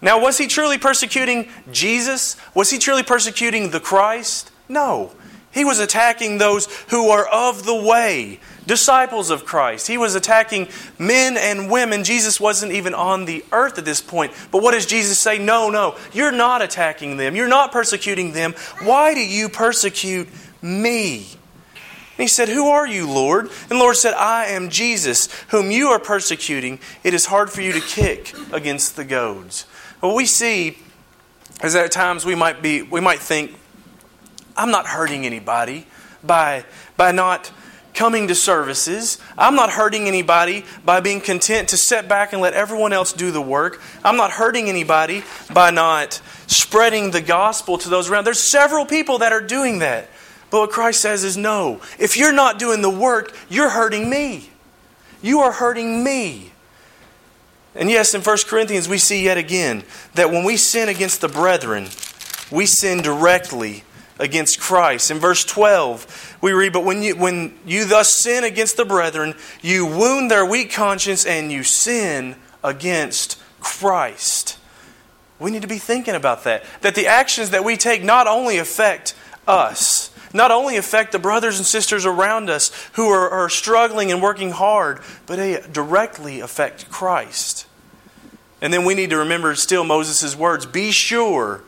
Now, 0.00 0.20
was 0.20 0.38
he 0.38 0.46
truly 0.46 0.78
persecuting 0.78 1.48
Jesus? 1.72 2.36
Was 2.54 2.70
he 2.70 2.78
truly 2.78 3.02
persecuting 3.02 3.70
the 3.70 3.80
Christ? 3.80 4.50
No. 4.68 5.12
He 5.50 5.64
was 5.64 5.80
attacking 5.80 6.38
those 6.38 6.66
who 6.88 7.08
are 7.08 7.26
of 7.26 7.64
the 7.64 7.74
way, 7.74 8.38
disciples 8.66 9.30
of 9.30 9.44
Christ. 9.44 9.86
He 9.86 9.96
was 9.96 10.14
attacking 10.14 10.68
men 10.98 11.36
and 11.36 11.70
women. 11.70 12.04
Jesus 12.04 12.38
wasn't 12.38 12.72
even 12.72 12.94
on 12.94 13.24
the 13.24 13.44
earth 13.50 13.78
at 13.78 13.84
this 13.84 14.00
point. 14.00 14.32
But 14.52 14.62
what 14.62 14.72
does 14.72 14.86
Jesus 14.86 15.18
say? 15.18 15.38
No, 15.38 15.70
no, 15.70 15.96
you're 16.12 16.32
not 16.32 16.62
attacking 16.62 17.16
them. 17.16 17.34
You're 17.34 17.48
not 17.48 17.72
persecuting 17.72 18.32
them. 18.32 18.54
Why 18.82 19.14
do 19.14 19.20
you 19.20 19.48
persecute 19.48 20.28
me? 20.62 21.26
And 22.18 22.24
he 22.24 22.28
said, 22.28 22.48
Who 22.48 22.68
are 22.68 22.86
you, 22.86 23.08
Lord? 23.08 23.48
And 23.70 23.78
Lord 23.78 23.96
said, 23.96 24.14
I 24.14 24.46
am 24.46 24.70
Jesus, 24.70 25.28
whom 25.48 25.70
you 25.70 25.88
are 25.88 26.00
persecuting. 26.00 26.80
It 27.04 27.14
is 27.14 27.26
hard 27.26 27.50
for 27.50 27.62
you 27.62 27.72
to 27.72 27.80
kick 27.80 28.34
against 28.52 28.96
the 28.96 29.04
goads. 29.04 29.66
What 30.00 30.16
we 30.16 30.26
see 30.26 30.78
is 31.62 31.74
that 31.74 31.84
at 31.84 31.92
times 31.92 32.24
we 32.24 32.34
might 32.34 32.60
be 32.60 32.82
we 32.82 33.00
might 33.00 33.20
think, 33.20 33.56
I'm 34.56 34.70
not 34.70 34.86
hurting 34.86 35.26
anybody 35.26 35.86
by 36.24 36.64
by 36.96 37.12
not 37.12 37.52
coming 37.94 38.28
to 38.28 38.34
services. 38.34 39.18
I'm 39.36 39.56
not 39.56 39.70
hurting 39.70 40.06
anybody 40.06 40.64
by 40.84 41.00
being 41.00 41.20
content 41.20 41.70
to 41.70 41.76
sit 41.76 42.08
back 42.08 42.32
and 42.32 42.40
let 42.40 42.54
everyone 42.54 42.92
else 42.92 43.12
do 43.12 43.32
the 43.32 43.40
work. 43.40 43.80
I'm 44.04 44.16
not 44.16 44.30
hurting 44.30 44.68
anybody 44.68 45.24
by 45.52 45.70
not 45.70 46.20
spreading 46.46 47.10
the 47.10 47.20
gospel 47.20 47.76
to 47.78 47.88
those 47.88 48.08
around. 48.08 48.24
There's 48.24 48.38
several 48.40 48.86
people 48.86 49.18
that 49.18 49.32
are 49.32 49.40
doing 49.40 49.80
that. 49.80 50.08
But 50.50 50.60
what 50.60 50.70
Christ 50.70 51.00
says 51.00 51.24
is 51.24 51.36
no. 51.36 51.80
If 51.98 52.16
you're 52.16 52.32
not 52.32 52.58
doing 52.58 52.82
the 52.82 52.90
work, 52.90 53.36
you're 53.48 53.70
hurting 53.70 54.08
me. 54.08 54.50
You 55.20 55.40
are 55.40 55.52
hurting 55.52 56.02
me. 56.02 56.52
And 57.74 57.90
yes, 57.90 58.14
in 58.14 58.22
1 58.22 58.38
Corinthians, 58.46 58.88
we 58.88 58.98
see 58.98 59.24
yet 59.24 59.38
again 59.38 59.84
that 60.14 60.30
when 60.30 60.44
we 60.44 60.56
sin 60.56 60.88
against 60.88 61.20
the 61.20 61.28
brethren, 61.28 61.88
we 62.50 62.66
sin 62.66 63.02
directly 63.02 63.84
against 64.18 64.58
Christ. 64.58 65.10
In 65.10 65.18
verse 65.18 65.44
12, 65.44 66.38
we 66.40 66.52
read, 66.52 66.72
But 66.72 66.84
when 66.84 67.02
you, 67.02 67.16
when 67.16 67.56
you 67.64 67.84
thus 67.84 68.14
sin 68.14 68.44
against 68.44 68.76
the 68.76 68.84
brethren, 68.84 69.34
you 69.62 69.86
wound 69.86 70.30
their 70.30 70.44
weak 70.44 70.72
conscience 70.72 71.24
and 71.24 71.52
you 71.52 71.62
sin 71.62 72.36
against 72.64 73.40
Christ. 73.60 74.58
We 75.38 75.50
need 75.50 75.62
to 75.62 75.68
be 75.68 75.78
thinking 75.78 76.14
about 76.14 76.44
that. 76.44 76.64
That 76.80 76.94
the 76.94 77.06
actions 77.06 77.50
that 77.50 77.64
we 77.64 77.76
take 77.76 78.02
not 78.02 78.26
only 78.26 78.58
affect 78.58 79.14
us, 79.46 79.97
not 80.32 80.50
only 80.50 80.76
affect 80.76 81.12
the 81.12 81.18
brothers 81.18 81.58
and 81.58 81.66
sisters 81.66 82.04
around 82.04 82.50
us 82.50 82.70
who 82.92 83.08
are, 83.08 83.28
are 83.30 83.48
struggling 83.48 84.12
and 84.12 84.22
working 84.22 84.50
hard, 84.50 85.00
but 85.26 85.36
they 85.36 85.62
directly 85.72 86.40
affect 86.40 86.90
Christ. 86.90 87.66
And 88.60 88.72
then 88.72 88.84
we 88.84 88.94
need 88.94 89.10
to 89.10 89.18
remember 89.18 89.54
still 89.54 89.84
Moses' 89.84 90.36
words 90.36 90.66
Be 90.66 90.90
sure 90.90 91.62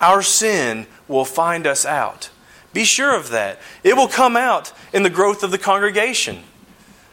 our 0.00 0.22
sin 0.22 0.86
will 1.08 1.24
find 1.24 1.66
us 1.66 1.86
out. 1.86 2.30
Be 2.72 2.84
sure 2.84 3.16
of 3.16 3.30
that. 3.30 3.60
It 3.84 3.96
will 3.96 4.08
come 4.08 4.36
out 4.36 4.72
in 4.92 5.04
the 5.04 5.10
growth 5.10 5.42
of 5.42 5.50
the 5.50 5.58
congregation. 5.58 6.42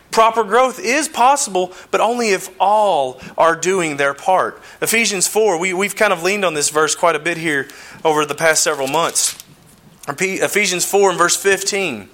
Proper 0.10 0.44
growth 0.44 0.78
is 0.78 1.08
possible, 1.08 1.72
but 1.90 2.02
only 2.02 2.32
if 2.32 2.50
all 2.60 3.22
are 3.38 3.56
doing 3.56 3.96
their 3.96 4.14
part. 4.14 4.62
Ephesians 4.82 5.28
4, 5.28 5.58
we, 5.58 5.74
we've 5.74 5.96
kind 5.96 6.12
of 6.12 6.22
leaned 6.22 6.44
on 6.44 6.54
this 6.54 6.70
verse 6.70 6.96
quite 6.96 7.16
a 7.16 7.20
bit 7.20 7.38
here 7.38 7.70
over 8.04 8.26
the 8.26 8.36
past 8.36 8.62
several 8.62 8.90
months. 8.90 9.41
Ephesians 10.08 10.86
4 10.86 11.12
and 11.12 11.18
verse 11.18 11.38
15. 11.38 12.10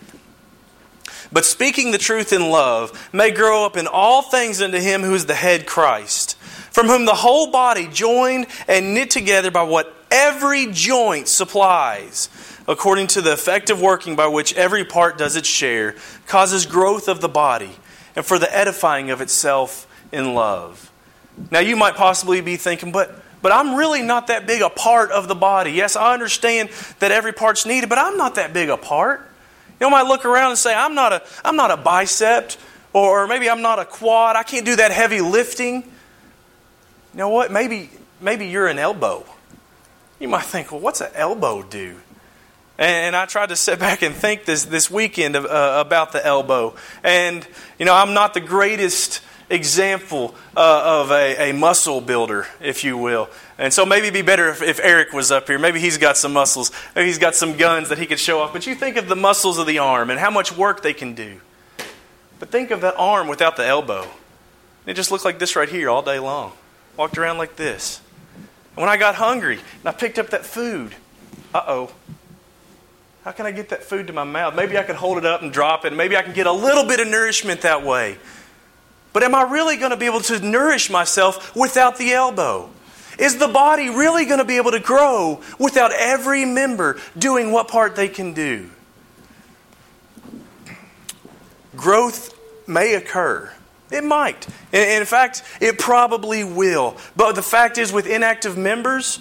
But 1.31 1.45
speaking 1.45 1.91
the 1.91 1.97
truth 1.97 2.31
in 2.31 2.49
love 2.49 3.09
may 3.13 3.31
grow 3.31 3.65
up 3.65 3.75
in 3.75 3.87
all 3.87 4.21
things 4.21 4.61
unto 4.61 4.79
him 4.79 5.01
who 5.01 5.13
is 5.13 5.25
the 5.25 5.33
head 5.33 5.65
Christ 5.65 6.37
from 6.77 6.85
whom 6.89 7.05
the 7.05 7.15
whole 7.15 7.49
body, 7.49 7.87
joined 7.87 8.45
and 8.67 8.93
knit 8.93 9.09
together 9.09 9.49
by 9.49 9.63
what 9.63 9.91
every 10.11 10.67
joint 10.67 11.27
supplies, 11.27 12.29
according 12.67 13.07
to 13.07 13.19
the 13.19 13.33
effective 13.33 13.81
working 13.81 14.15
by 14.15 14.27
which 14.27 14.53
every 14.53 14.85
part 14.85 15.17
does 15.17 15.35
its 15.35 15.47
share, 15.47 15.95
causes 16.27 16.67
growth 16.67 17.07
of 17.07 17.19
the 17.19 17.27
body 17.27 17.71
and 18.15 18.23
for 18.23 18.37
the 18.37 18.55
edifying 18.55 19.09
of 19.09 19.21
itself 19.21 19.87
in 20.11 20.35
love. 20.35 20.91
Now, 21.49 21.61
you 21.61 21.75
might 21.75 21.95
possibly 21.95 22.41
be 22.41 22.57
thinking, 22.57 22.91
but 22.91 23.23
but 23.41 23.51
I'm 23.51 23.75
really 23.75 24.01
not 24.01 24.27
that 24.27 24.47
big 24.47 24.61
a 24.61 24.69
part 24.69 25.11
of 25.11 25.27
the 25.27 25.35
body. 25.35 25.71
Yes, 25.71 25.95
I 25.95 26.13
understand 26.13 26.69
that 26.99 27.11
every 27.11 27.33
part's 27.33 27.65
needed, 27.65 27.89
but 27.89 27.97
I'm 27.97 28.17
not 28.17 28.35
that 28.35 28.53
big 28.53 28.69
a 28.69 28.77
part. 28.77 29.21
You 29.79 29.89
know, 29.89 29.95
I 29.95 30.01
might 30.01 30.09
look 30.09 30.25
around 30.25 30.51
and 30.51 30.57
say, 30.57 30.73
I'm 30.73 30.95
not 30.95 31.13
a, 31.13 31.23
I'm 31.45 31.55
not 31.55 31.71
a 31.71 31.77
bicep, 31.77 32.53
or 32.93 33.27
maybe 33.27 33.49
I'm 33.49 33.61
not 33.61 33.79
a 33.79 33.85
quad. 33.85 34.35
I 34.35 34.43
can't 34.43 34.65
do 34.65 34.75
that 34.77 34.91
heavy 34.91 35.21
lifting. 35.21 35.83
You 37.13 37.19
know 37.19 37.29
what? 37.29 37.51
Maybe, 37.51 37.89
maybe 38.19 38.47
you're 38.47 38.67
an 38.67 38.79
elbow. 38.79 39.23
You 40.19 40.27
might 40.27 40.45
think, 40.45 40.71
well, 40.71 40.81
what's 40.81 41.01
an 41.01 41.11
elbow 41.13 41.61
do? 41.61 41.97
And, 42.79 43.15
I 43.15 43.25
tried 43.25 43.49
to 43.49 43.55
sit 43.55 43.79
back 43.79 44.03
and 44.03 44.13
think 44.13 44.45
this, 44.45 44.65
this 44.65 44.89
weekend 44.91 45.35
of, 45.35 45.45
uh, 45.45 45.83
about 45.83 46.11
the 46.11 46.23
elbow. 46.23 46.75
And, 47.03 47.47
you 47.79 47.85
know, 47.85 47.93
I'm 47.93 48.13
not 48.13 48.33
the 48.35 48.39
greatest 48.39 49.21
example 49.49 50.35
uh, 50.55 51.01
of 51.01 51.11
a, 51.11 51.49
a, 51.49 51.53
muscle 51.53 52.01
builder, 52.01 52.47
if 52.59 52.83
you 52.83 52.97
will. 52.97 53.29
And 53.57 53.73
so 53.73 53.85
maybe 53.85 54.07
it'd 54.07 54.13
be 54.13 54.21
better 54.21 54.49
if, 54.49 54.61
if, 54.61 54.79
Eric 54.81 55.13
was 55.13 55.31
up 55.31 55.47
here. 55.47 55.57
Maybe 55.57 55.79
he's 55.79 55.97
got 55.97 56.17
some 56.17 56.33
muscles. 56.33 56.71
Maybe 56.95 57.07
he's 57.07 57.17
got 57.17 57.35
some 57.35 57.57
guns 57.57 57.89
that 57.89 57.97
he 57.97 58.05
could 58.05 58.19
show 58.19 58.41
off. 58.41 58.53
But 58.53 58.67
you 58.67 58.75
think 58.75 58.97
of 58.97 59.07
the 59.07 59.15
muscles 59.15 59.57
of 59.57 59.67
the 59.67 59.79
arm 59.79 60.09
and 60.09 60.19
how 60.19 60.29
much 60.29 60.55
work 60.55 60.81
they 60.81 60.93
can 60.93 61.13
do. 61.13 61.39
But 62.39 62.49
think 62.49 62.71
of 62.71 62.81
that 62.81 62.95
arm 62.97 63.27
without 63.27 63.55
the 63.55 63.65
elbow. 63.65 64.07
It 64.85 64.93
just 64.95 65.11
looked 65.11 65.25
like 65.25 65.39
this 65.39 65.55
right 65.55 65.69
here 65.69 65.89
all 65.89 66.01
day 66.01 66.19
long. 66.19 66.53
Walked 66.95 67.17
around 67.17 67.37
like 67.37 67.55
this. 67.55 68.01
And 68.75 68.77
when 68.77 68.89
I 68.89 68.97
got 68.97 69.15
hungry 69.15 69.59
and 69.79 69.89
I 69.89 69.91
picked 69.91 70.19
up 70.19 70.29
that 70.29 70.45
food, 70.45 70.93
uh 71.53 71.63
oh. 71.67 71.91
How 73.23 73.31
can 73.33 73.45
I 73.45 73.51
get 73.51 73.69
that 73.69 73.83
food 73.83 74.07
to 74.07 74.13
my 74.13 74.23
mouth? 74.23 74.55
Maybe 74.55 74.77
I 74.77 74.83
could 74.83 74.95
hold 74.95 75.17
it 75.17 75.25
up 75.25 75.41
and 75.41 75.51
drop 75.51 75.83
it. 75.83 75.91
Maybe 75.91 76.15
I 76.15 76.21
can 76.21 76.33
get 76.33 76.47
a 76.47 76.51
little 76.51 76.85
bit 76.85 77.01
of 77.01 77.07
nourishment 77.07 77.61
that 77.61 77.83
way. 77.83 78.17
But 79.17 79.23
am 79.23 79.33
I 79.33 79.41
really 79.41 79.77
going 79.77 79.89
to 79.89 79.97
be 79.97 80.05
able 80.05 80.21
to 80.21 80.39
nourish 80.41 80.91
myself 80.91 81.55
without 81.55 81.97
the 81.97 82.13
elbow? 82.13 82.69
Is 83.17 83.37
the 83.39 83.47
body 83.47 83.89
really 83.89 84.25
going 84.25 84.37
to 84.37 84.45
be 84.45 84.57
able 84.57 84.69
to 84.69 84.79
grow 84.79 85.41
without 85.57 85.91
every 85.91 86.45
member 86.45 86.99
doing 87.17 87.51
what 87.51 87.67
part 87.67 87.95
they 87.95 88.09
can 88.09 88.33
do? 88.33 88.69
Growth 91.75 92.37
may 92.67 92.93
occur. 92.93 93.51
It 93.89 94.03
might. 94.03 94.45
In 94.71 95.03
fact, 95.05 95.41
it 95.59 95.79
probably 95.79 96.43
will. 96.43 96.95
But 97.15 97.33
the 97.33 97.41
fact 97.41 97.79
is, 97.79 97.91
with 97.91 98.05
inactive 98.05 98.55
members, 98.55 99.19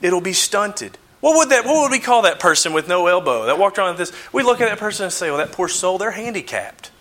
it'll 0.00 0.20
be 0.20 0.32
stunted. 0.32 0.96
What 1.18 1.36
would 1.38 1.48
that? 1.48 1.64
What 1.64 1.82
would 1.82 1.90
we 1.90 1.98
call 1.98 2.22
that 2.22 2.38
person 2.38 2.72
with 2.72 2.86
no 2.86 3.08
elbow 3.08 3.46
that 3.46 3.58
walked 3.58 3.78
around 3.78 3.98
with 3.98 4.10
this? 4.10 4.12
We 4.32 4.44
look 4.44 4.60
at 4.60 4.68
that 4.68 4.78
person 4.78 5.06
and 5.06 5.12
say, 5.12 5.28
"Well, 5.28 5.38
that 5.38 5.50
poor 5.50 5.66
soul, 5.66 5.98
they're 5.98 6.12
handicapped." 6.12 6.92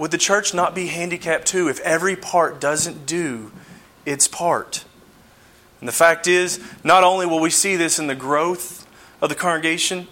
Would 0.00 0.12
the 0.12 0.18
church 0.18 0.54
not 0.54 0.74
be 0.74 0.86
handicapped 0.86 1.46
too 1.46 1.68
if 1.68 1.78
every 1.80 2.16
part 2.16 2.58
doesn't 2.58 3.04
do 3.04 3.52
its 4.06 4.26
part? 4.26 4.86
And 5.78 5.86
the 5.86 5.92
fact 5.92 6.26
is, 6.26 6.58
not 6.82 7.04
only 7.04 7.26
will 7.26 7.38
we 7.38 7.50
see 7.50 7.76
this 7.76 7.98
in 7.98 8.06
the 8.06 8.14
growth 8.14 8.88
of 9.20 9.28
the 9.28 9.34
congregation, 9.34 10.08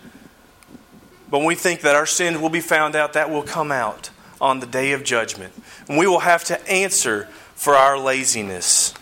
but 1.31 1.39
when 1.39 1.47
we 1.47 1.55
think 1.55 1.81
that 1.81 1.97
our 1.97 2.05
sins 2.05 2.37
will 2.37 2.51
be 2.51 2.61
found 2.61 2.97
out, 2.97 3.15
that 3.15 3.31
will 3.31 3.43
come 3.43 3.73
out 3.73 4.11
on 4.43 4.61
the 4.61 4.67
day 4.67 4.93
of 4.93 5.05
judgment. 5.05 5.55
And 5.89 5.97
we 5.97 6.07
will 6.07 6.21
have 6.21 6.45
to 6.45 6.71
answer 6.71 7.25
for 7.55 7.75
our 7.75 7.99
laziness. 7.99 8.93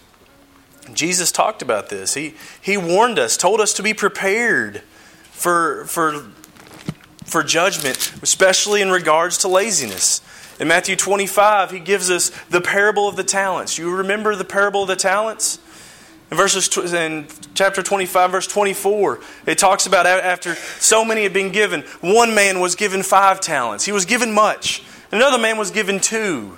Jesus 0.94 1.33
talked 1.33 1.62
about 1.62 1.88
this. 1.88 2.14
He, 2.14 2.35
he 2.62 2.77
warned 2.77 3.18
us, 3.18 3.37
told 3.37 3.61
us 3.61 3.72
to 3.72 3.83
be 3.83 3.92
prepared 3.92 4.83
for, 5.33 5.85
for, 5.87 6.27
for 7.25 7.42
judgment, 7.42 8.12
especially 8.22 8.83
in 8.83 8.92
regards 8.92 9.38
to 9.38 9.49
laziness. 9.49 10.20
In 10.59 10.69
Matthew 10.69 10.97
25, 10.97 11.71
he 11.71 11.81
gives 11.81 12.11
us 12.11 12.31
the 12.49 12.62
parable 12.62 13.09
of 13.09 13.16
the 13.16 13.25
talents. 13.25 13.77
You 13.77 13.95
remember 13.95 14.35
the 14.35 14.45
parable 14.45 14.83
of 14.83 14.88
the 14.88 14.97
talents? 14.97 15.59
In 16.31 16.37
verses 16.37 16.77
in 16.95 17.29
chapter 17.55 17.83
25 17.83 18.31
verse 18.33 18.47
24, 18.47 19.21
it 19.47 19.59
talks 19.59 19.87
about 19.87 20.07
after 20.07 20.55
so 20.55 21.05
many 21.05 21.23
had 21.23 21.33
been 21.33 21.53
given, 21.53 21.83
one 22.01 22.35
man 22.35 22.59
was 22.59 22.75
given 22.75 23.03
5 23.03 23.40
talents. 23.40 23.85
He 23.85 23.92
was 23.92 24.07
given 24.07 24.33
much. 24.33 24.83
Another 25.12 25.38
man 25.38 25.59
was 25.59 25.71
given 25.71 26.01
2. 26.01 26.57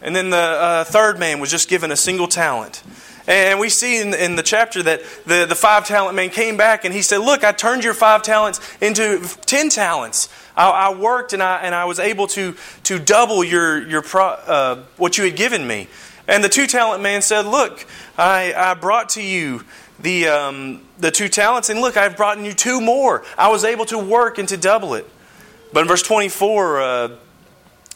And 0.00 0.16
then 0.16 0.30
the 0.30 0.36
uh, 0.36 0.84
third 0.84 1.18
man 1.18 1.38
was 1.38 1.50
just 1.50 1.68
given 1.68 1.90
a 1.90 1.96
single 1.96 2.28
talent. 2.28 2.82
And 3.28 3.60
we 3.60 3.68
see 3.68 4.00
in, 4.00 4.14
in 4.14 4.36
the 4.36 4.42
chapter 4.42 4.82
that 4.82 5.02
the, 5.26 5.44
the 5.46 5.54
five 5.54 5.86
talent 5.86 6.16
man 6.16 6.30
came 6.30 6.56
back 6.56 6.86
and 6.86 6.94
he 6.94 7.02
said, 7.02 7.18
Look, 7.18 7.44
I 7.44 7.52
turned 7.52 7.84
your 7.84 7.92
five 7.92 8.22
talents 8.22 8.58
into 8.80 9.20
10 9.44 9.68
talents. 9.68 10.30
I, 10.58 10.70
I 10.70 10.94
worked 10.94 11.32
and 11.32 11.42
I, 11.42 11.58
and 11.58 11.74
I 11.74 11.84
was 11.84 12.00
able 12.00 12.26
to, 12.28 12.56
to 12.82 12.98
double 12.98 13.44
your, 13.44 13.86
your 13.88 14.02
pro, 14.02 14.24
uh, 14.24 14.82
what 14.96 15.16
you 15.16 15.24
had 15.24 15.36
given 15.36 15.64
me. 15.64 15.86
And 16.26 16.42
the 16.42 16.48
two 16.48 16.66
talent 16.66 17.00
man 17.00 17.22
said, 17.22 17.46
Look, 17.46 17.86
I, 18.18 18.52
I 18.52 18.74
brought 18.74 19.10
to 19.10 19.22
you 19.22 19.64
the, 20.00 20.28
um, 20.28 20.82
the 20.98 21.12
two 21.12 21.28
talents, 21.28 21.70
and 21.70 21.80
look, 21.80 21.96
I've 21.96 22.16
brought 22.16 22.38
you 22.40 22.52
two 22.52 22.80
more. 22.80 23.24
I 23.38 23.48
was 23.50 23.64
able 23.64 23.86
to 23.86 23.98
work 23.98 24.38
and 24.38 24.48
to 24.48 24.56
double 24.56 24.94
it. 24.94 25.08
But 25.72 25.82
in 25.82 25.88
verse 25.88 26.02
24, 26.02 26.80
uh, 26.80 27.08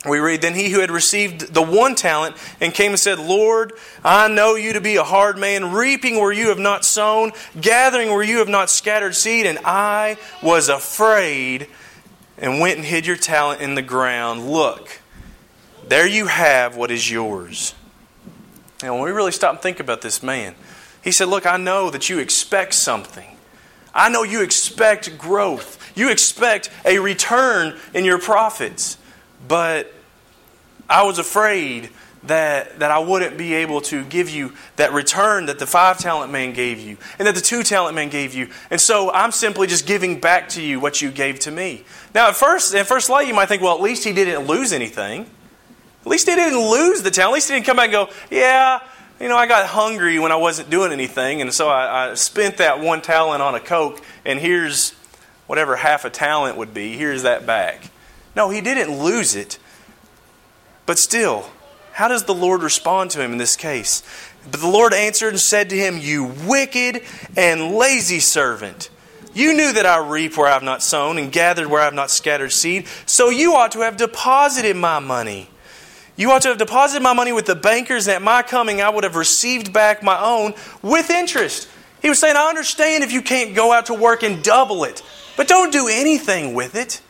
we 0.09 0.20
read, 0.20 0.40
Then 0.40 0.55
he 0.55 0.70
who 0.70 0.81
had 0.81 0.90
received 0.90 1.53
the 1.53 1.62
one 1.62 1.96
talent 1.96 2.37
and 2.61 2.72
came 2.72 2.92
and 2.92 2.98
said, 2.98 3.18
Lord, 3.18 3.72
I 4.05 4.29
know 4.29 4.55
you 4.55 4.72
to 4.75 4.81
be 4.81 4.96
a 4.96 5.05
hard 5.05 5.37
man, 5.37 5.72
reaping 5.72 6.16
where 6.16 6.33
you 6.33 6.48
have 6.48 6.59
not 6.59 6.85
sown, 6.85 7.33
gathering 7.61 8.11
where 8.11 8.22
you 8.22 8.38
have 8.38 8.48
not 8.48 8.70
scattered 8.70 9.16
seed, 9.16 9.46
and 9.46 9.59
I 9.64 10.16
was 10.42 10.68
afraid 10.68 11.68
and 12.43 12.59
went 12.59 12.77
and 12.77 12.85
hid 12.85 13.07
your 13.07 13.17
talent 13.17 13.63
in 13.63 13.77
the 13.77 13.83
ground. 13.83 14.51
Look, 14.51 15.01
there 15.87 16.07
you 16.07 16.27
have 16.27 16.77
what 16.77 16.91
is 16.91 17.11
yours. 17.11 17.75
Now, 18.83 18.95
when 18.95 19.05
we 19.05 19.13
really 19.13 19.31
stop 19.31 19.53
and 19.53 19.63
think 19.63 19.79
about 19.79 20.03
this 20.03 20.23
man, 20.23 20.57
he 21.03 21.13
said, 21.13 21.29
Look, 21.29 21.47
I 21.47 21.57
know 21.57 21.89
that 21.89 22.11
you 22.11 22.19
expect 22.19 22.75
something. 22.75 23.37
I 23.95 24.09
know 24.09 24.25
you 24.25 24.43
expect 24.43 25.17
growth. 25.17 25.79
You 25.97 26.11
expect 26.11 26.69
a 26.85 26.99
return 26.99 27.79
in 27.95 28.05
your 28.05 28.19
profits. 28.19 28.99
But 29.47 29.93
I 30.89 31.05
was 31.05 31.19
afraid 31.19 31.91
that, 32.25 32.79
that 32.79 32.91
I 32.91 32.99
wouldn't 32.99 33.37
be 33.37 33.55
able 33.55 33.81
to 33.83 34.05
give 34.05 34.31
you 34.31 34.53
that 34.77 34.93
return 34.93 35.47
that 35.47 35.59
the 35.59 35.67
five 35.67 35.99
talent 35.99 36.31
man 36.33 36.53
gave 36.53 36.79
you 36.79 36.97
and 37.19 37.27
that 37.27 37.35
the 37.35 37.41
two 37.41 37.63
talent 37.63 37.95
man 37.97 38.11
gave 38.11 38.35
you. 38.35 38.49
And 38.71 38.81
so 38.81 39.11
I'm 39.13 39.33
simply 39.33 39.67
just 39.67 39.87
giving 39.87 40.21
back 40.21 40.49
to 40.51 40.63
you 40.63 40.79
what 40.79 41.03
you 41.03 41.11
gave 41.11 41.41
to 41.41 41.51
me. 41.51 41.85
Now, 42.15 42.29
at 42.29 42.37
first, 42.37 42.75
at 42.75 42.87
first 42.87 43.11
light, 43.11 43.27
you 43.27 43.35
might 43.35 43.47
think, 43.47 43.63
well, 43.63 43.75
at 43.75 43.83
least 43.83 44.05
he 44.05 44.13
didn't 44.13 44.47
lose 44.47 44.73
anything. 44.73 45.23
At 46.03 46.07
least 46.07 46.29
he 46.29 46.35
didn't 46.35 46.59
lose 46.59 47.03
the 47.03 47.11
talent. 47.11 47.33
At 47.33 47.35
least 47.35 47.49
he 47.49 47.55
didn't 47.55 47.67
come 47.67 47.77
back 47.77 47.93
and 47.93 47.93
go, 47.93 48.09
yeah, 48.31 48.81
you 49.21 49.29
know, 49.29 49.37
I 49.37 49.47
got 49.47 49.67
hungry 49.67 50.19
when 50.19 50.33
I 50.33 50.37
wasn't 50.37 50.69
doing 50.69 50.91
anything, 50.91 51.41
and 51.41 51.55
so 51.55 51.69
I, 51.69 52.11
I 52.11 52.15
spent 52.15 52.57
that 52.57 52.81
one 52.81 53.03
talent 53.03 53.41
on 53.41 53.55
a 53.55 53.61
Coke, 53.61 54.03
and 54.25 54.41
here's 54.41 54.95
whatever 55.47 55.77
half 55.77 56.05
a 56.05 56.11
talent 56.11 56.57
would 56.57 56.75
be. 56.75 56.97
Here's 56.97 57.23
that 57.23 57.47
back. 57.47 57.91
No, 58.35 58.51
he 58.51 58.61
didn't 58.61 59.01
lose 59.01 59.37
it. 59.37 59.61
But 60.87 60.99
still, 60.99 61.52
how 61.93 62.09
does 62.09 62.25
the 62.25 62.35
Lord 62.35 62.63
respond 62.63 63.11
to 63.13 63.23
him 63.23 63.33
in 63.33 63.39
this 63.39 63.57
case? 63.57 64.03
But 64.51 64.61
the 64.61 64.69
Lord 64.69 64.93
answered 64.93 65.29
and 65.29 65.41
said 65.41 65.71
to 65.71 65.77
him, 65.77 65.99
You 65.99 66.25
wicked 66.25 67.03
and 67.37 67.75
lazy 67.75 68.21
servant. 68.21 68.91
You 69.35 69.55
knew 69.55 69.73
that 69.73 69.87
I 69.87 69.99
reap 69.99 70.37
where 70.37 70.49
I 70.49 70.53
have 70.53 70.63
not 70.63 70.83
sown 70.83 71.17
and 71.17 71.33
gathered 71.33 71.69
where 71.69 71.81
I 71.81 71.85
have 71.85 71.95
not 71.95 72.11
scattered 72.11 72.53
seed, 72.53 72.87
so 73.07 73.31
you 73.31 73.55
ought 73.55 73.73
to 73.73 73.81
have 73.81 73.97
deposited 73.97 74.77
my 74.77 74.99
money. 74.99 75.49
You 76.17 76.31
ought 76.33 76.43
to 76.43 76.49
have 76.49 76.59
deposited 76.59 77.03
my 77.03 77.15
money 77.15 77.33
with 77.33 77.47
the 77.47 77.55
bankers, 77.55 78.07
and 78.07 78.17
at 78.17 78.23
my 78.23 78.43
coming 78.43 78.83
I 78.83 78.91
would 78.91 79.05
have 79.05 79.17
received 79.17 79.73
back 79.73 80.03
my 80.03 80.21
own 80.21 80.55
with 80.83 81.09
interest. 81.09 81.69
He 82.03 82.09
was 82.09 82.19
saying, 82.19 82.37
I 82.37 82.49
understand 82.49 83.05
if 83.05 83.13
you 83.13 83.23
can't 83.23 83.55
go 83.55 83.73
out 83.73 83.87
to 83.87 83.95
work 83.95 84.23
and 84.23 84.43
double 84.43 84.85
it, 84.85 85.03
but 85.37 85.49
don't 85.49 85.73
do 85.73 85.89
anything 85.89 86.53
with 86.53 86.75
it. 86.75 87.01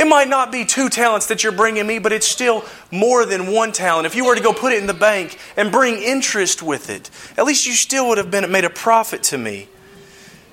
It 0.00 0.06
might 0.06 0.28
not 0.28 0.50
be 0.50 0.64
two 0.64 0.88
talents 0.88 1.26
that 1.26 1.44
you're 1.44 1.52
bringing 1.52 1.86
me, 1.86 1.98
but 1.98 2.10
it's 2.10 2.26
still 2.26 2.64
more 2.90 3.26
than 3.26 3.52
one 3.52 3.70
talent. 3.70 4.06
If 4.06 4.14
you 4.14 4.24
were 4.24 4.34
to 4.34 4.40
go 4.40 4.54
put 4.54 4.72
it 4.72 4.78
in 4.78 4.86
the 4.86 4.94
bank 4.94 5.38
and 5.58 5.70
bring 5.70 6.02
interest 6.02 6.62
with 6.62 6.88
it, 6.88 7.10
at 7.36 7.44
least 7.44 7.66
you 7.66 7.74
still 7.74 8.08
would 8.08 8.16
have 8.16 8.30
been 8.30 8.50
made 8.50 8.64
a 8.64 8.70
profit 8.70 9.22
to 9.24 9.36
me. 9.36 9.68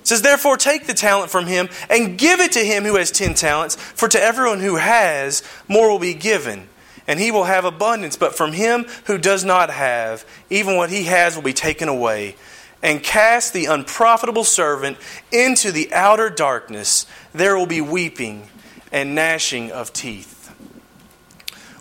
It 0.00 0.06
says, 0.06 0.20
Therefore, 0.20 0.58
take 0.58 0.86
the 0.86 0.92
talent 0.92 1.30
from 1.30 1.46
him 1.46 1.70
and 1.88 2.18
give 2.18 2.40
it 2.40 2.52
to 2.52 2.58
him 2.58 2.84
who 2.84 2.96
has 2.96 3.10
ten 3.10 3.32
talents, 3.32 3.76
for 3.76 4.06
to 4.08 4.22
everyone 4.22 4.60
who 4.60 4.76
has, 4.76 5.42
more 5.66 5.90
will 5.90 5.98
be 5.98 6.12
given, 6.12 6.68
and 7.06 7.18
he 7.18 7.30
will 7.30 7.44
have 7.44 7.64
abundance. 7.64 8.16
But 8.16 8.36
from 8.36 8.52
him 8.52 8.84
who 9.06 9.16
does 9.16 9.46
not 9.46 9.70
have, 9.70 10.26
even 10.50 10.76
what 10.76 10.90
he 10.90 11.04
has 11.04 11.36
will 11.36 11.42
be 11.42 11.54
taken 11.54 11.88
away. 11.88 12.36
And 12.82 13.02
cast 13.02 13.54
the 13.54 13.64
unprofitable 13.64 14.44
servant 14.44 14.98
into 15.32 15.72
the 15.72 15.90
outer 15.94 16.28
darkness. 16.28 17.06
There 17.32 17.56
will 17.56 17.66
be 17.66 17.80
weeping 17.80 18.50
and 18.92 19.14
gnashing 19.14 19.70
of 19.70 19.92
teeth. 19.92 20.54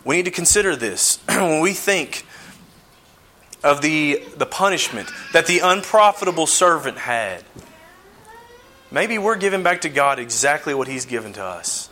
We 0.03 0.17
need 0.17 0.25
to 0.25 0.31
consider 0.31 0.75
this 0.75 1.19
when 1.27 1.59
we 1.59 1.73
think 1.73 2.25
of 3.63 3.81
the, 3.81 4.23
the 4.37 4.45
punishment 4.45 5.09
that 5.33 5.47
the 5.47 5.59
unprofitable 5.59 6.47
servant 6.47 6.97
had. 6.97 7.43
Maybe 8.89 9.17
we're 9.17 9.35
giving 9.35 9.63
back 9.63 9.81
to 9.81 9.89
God 9.89 10.19
exactly 10.19 10.73
what 10.73 10.87
He's 10.87 11.05
given 11.05 11.33
to 11.33 11.43
us. 11.43 11.89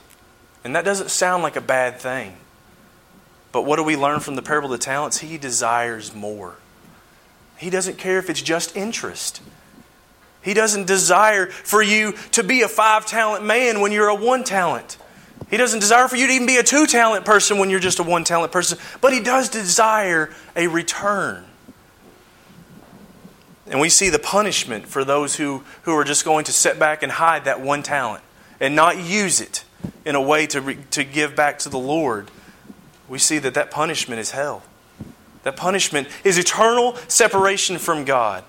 And 0.64 0.76
that 0.76 0.86
doesn't 0.86 1.12
sound 1.12 1.44
like 1.44 1.56
a 1.56 1.62
bad 1.62 2.00
thing. 2.00 2.38
But 3.52 3.64
what 3.64 3.76
do 3.78 3.84
we 3.84 3.96
learn 3.96 4.20
from 4.20 4.36
the 4.36 4.42
parable 4.42 4.72
of 4.74 4.80
the 4.80 4.84
talents? 4.84 5.20
He 5.20 5.38
desires 5.38 6.16
more. 6.16 6.56
He 7.58 7.70
doesn't 7.70 7.98
care 7.98 8.18
if 8.18 8.30
it's 8.30 8.42
just 8.42 8.76
interest. 8.76 9.42
He 10.42 10.54
doesn't 10.54 10.88
desire 10.88 11.48
for 11.48 11.82
you 11.82 12.14
to 12.32 12.44
be 12.44 12.62
a 12.62 12.68
five 12.68 13.06
talent 13.06 13.46
man 13.46 13.80
when 13.80 13.92
you're 13.92 14.10
a 14.10 14.16
one 14.16 14.44
talent. 14.44 14.98
He 15.50 15.58
doesn't 15.58 15.80
desire 15.80 16.08
for 16.08 16.16
you 16.16 16.28
to 16.28 16.34
even 16.34 16.48
be 16.48 16.58
a 16.58 16.64
two 16.64 16.88
talent 16.88 17.26
person 17.26 17.58
when 17.58 17.70
you're 17.70 17.80
just 17.80 18.00
a 18.00 18.04
one 18.04 18.24
talent 18.24 18.52
person, 18.52 18.78
but 19.02 19.14
He 19.14 19.20
does 19.20 19.50
desire 19.50 20.32
a 20.56 20.68
return. 20.68 21.46
And 23.68 23.80
we 23.80 23.90
see 23.90 24.10
the 24.10 24.20
punishment 24.20 24.88
for 24.88 25.04
those 25.04 25.36
who, 25.36 25.64
who 25.84 25.96
are 25.96 26.04
just 26.04 26.24
going 26.24 26.46
to 26.46 26.52
sit 26.52 26.78
back 26.78 27.04
and 27.04 27.12
hide 27.12 27.46
that 27.46 27.62
one 27.62 27.84
talent 27.84 28.24
and 28.60 28.76
not 28.76 28.98
use 28.98 29.42
it 29.42 29.64
in 30.04 30.16
a 30.16 30.22
way 30.22 30.48
to, 30.48 30.62
re, 30.62 30.78
to 30.92 31.04
give 31.04 31.36
back 31.36 31.60
to 31.60 31.70
the 31.70 31.80
Lord. 31.80 32.30
We 33.10 33.20
see 33.20 33.40
that 33.40 33.54
that 33.56 33.72
punishment 33.72 34.20
is 34.20 34.32
hell. 34.32 34.64
That 35.44 35.56
punishment 35.56 36.08
is 36.24 36.38
eternal 36.38 36.96
separation 37.08 37.78
from 37.78 38.06
God. 38.06 38.44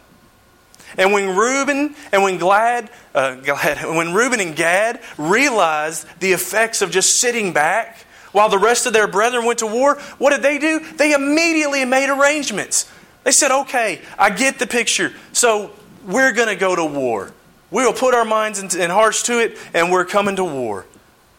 And 0.97 1.13
when 1.13 1.37
Reuben 1.37 1.95
and 2.13 2.23
when 2.23 2.39
Glad, 2.39 2.91
uh, 3.15 3.37
Glad, 3.37 3.85
when 3.97 4.15
Reuben 4.15 4.41
and 4.41 4.57
Gad 4.57 5.01
realized 5.19 6.07
the 6.21 6.33
effects 6.33 6.83
of 6.83 6.91
just 6.91 7.21
sitting 7.21 7.53
back 7.53 7.99
while 8.33 8.49
the 8.49 8.59
rest 8.59 8.87
of 8.87 8.93
their 8.93 9.07
brethren 9.07 9.45
went 9.45 9.61
to 9.61 9.67
war, 9.67 9.97
what 10.19 10.31
did 10.31 10.43
they 10.43 10.59
do? 10.59 10.81
They 10.81 11.13
immediately 11.13 11.85
made 11.85 12.11
arrangements. 12.11 12.91
They 13.25 13.33
said, 13.33 13.51
"Okay, 13.51 14.01
I 14.19 14.31
get 14.31 14.59
the 14.59 14.67
picture. 14.67 15.13
So 15.33 15.73
we're 16.05 16.33
going 16.33 16.49
to 16.49 16.57
go 16.57 16.77
to 16.77 16.85
war. 16.85 17.33
We 17.71 17.85
will 17.85 17.93
put 17.93 18.15
our 18.15 18.25
minds 18.25 18.75
and 18.75 18.93
hearts 18.93 19.23
to 19.25 19.41
it, 19.41 19.59
and 19.75 19.91
we're 19.91 20.05
coming 20.05 20.37
to 20.37 20.45
war." 20.45 20.87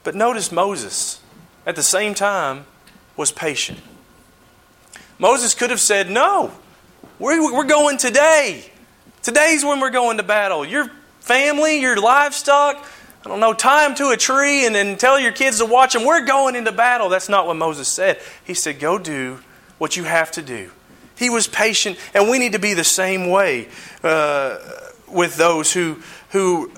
But 0.04 0.16
notice 0.16 0.52
Moses, 0.52 1.22
at 1.66 1.76
the 1.76 1.84
same 1.84 2.14
time, 2.14 2.66
was 3.16 3.32
patient. 3.32 3.80
Moses 5.20 5.54
could 5.54 5.70
have 5.70 5.80
said, 5.80 6.10
"No, 6.10 6.52
we're 7.20 7.64
going 7.64 7.98
today." 7.98 8.72
Today's 9.28 9.66
when 9.66 9.82
we're 9.82 9.90
going 9.90 10.16
to 10.16 10.24
battle. 10.24 10.64
Your 10.64 10.90
family, 11.20 11.82
your 11.82 12.00
livestock, 12.00 12.78
I 13.26 13.28
don't 13.28 13.42
know, 13.42 13.54
tie 13.54 13.86
them 13.86 13.94
to 13.98 14.12
a 14.12 14.16
tree 14.16 14.66
and 14.66 14.74
then 14.74 14.98
tell 14.98 15.20
your 15.20 15.34
kids 15.34 15.58
to 15.58 15.66
watch 15.66 15.92
them. 15.92 16.06
We're 16.06 16.26
going 16.26 16.56
into 16.56 16.72
battle. 16.72 17.10
That's 17.10 17.28
not 17.28 17.46
what 17.46 17.58
Moses 17.58 17.90
said. 17.90 18.22
He 18.46 18.54
said, 18.54 18.80
Go 18.80 18.98
do 18.98 19.40
what 19.80 19.98
you 19.98 20.06
have 20.06 20.32
to 20.32 20.42
do. 20.42 20.72
He 21.18 21.30
was 21.30 21.46
patient, 21.46 21.98
and 22.14 22.30
we 22.30 22.40
need 22.40 22.54
to 22.54 22.58
be 22.58 22.74
the 22.74 22.86
same 22.86 23.30
way 23.30 23.68
uh, 24.02 24.60
with 25.12 25.36
those 25.36 25.74
who, 25.74 25.98
who 26.30 26.72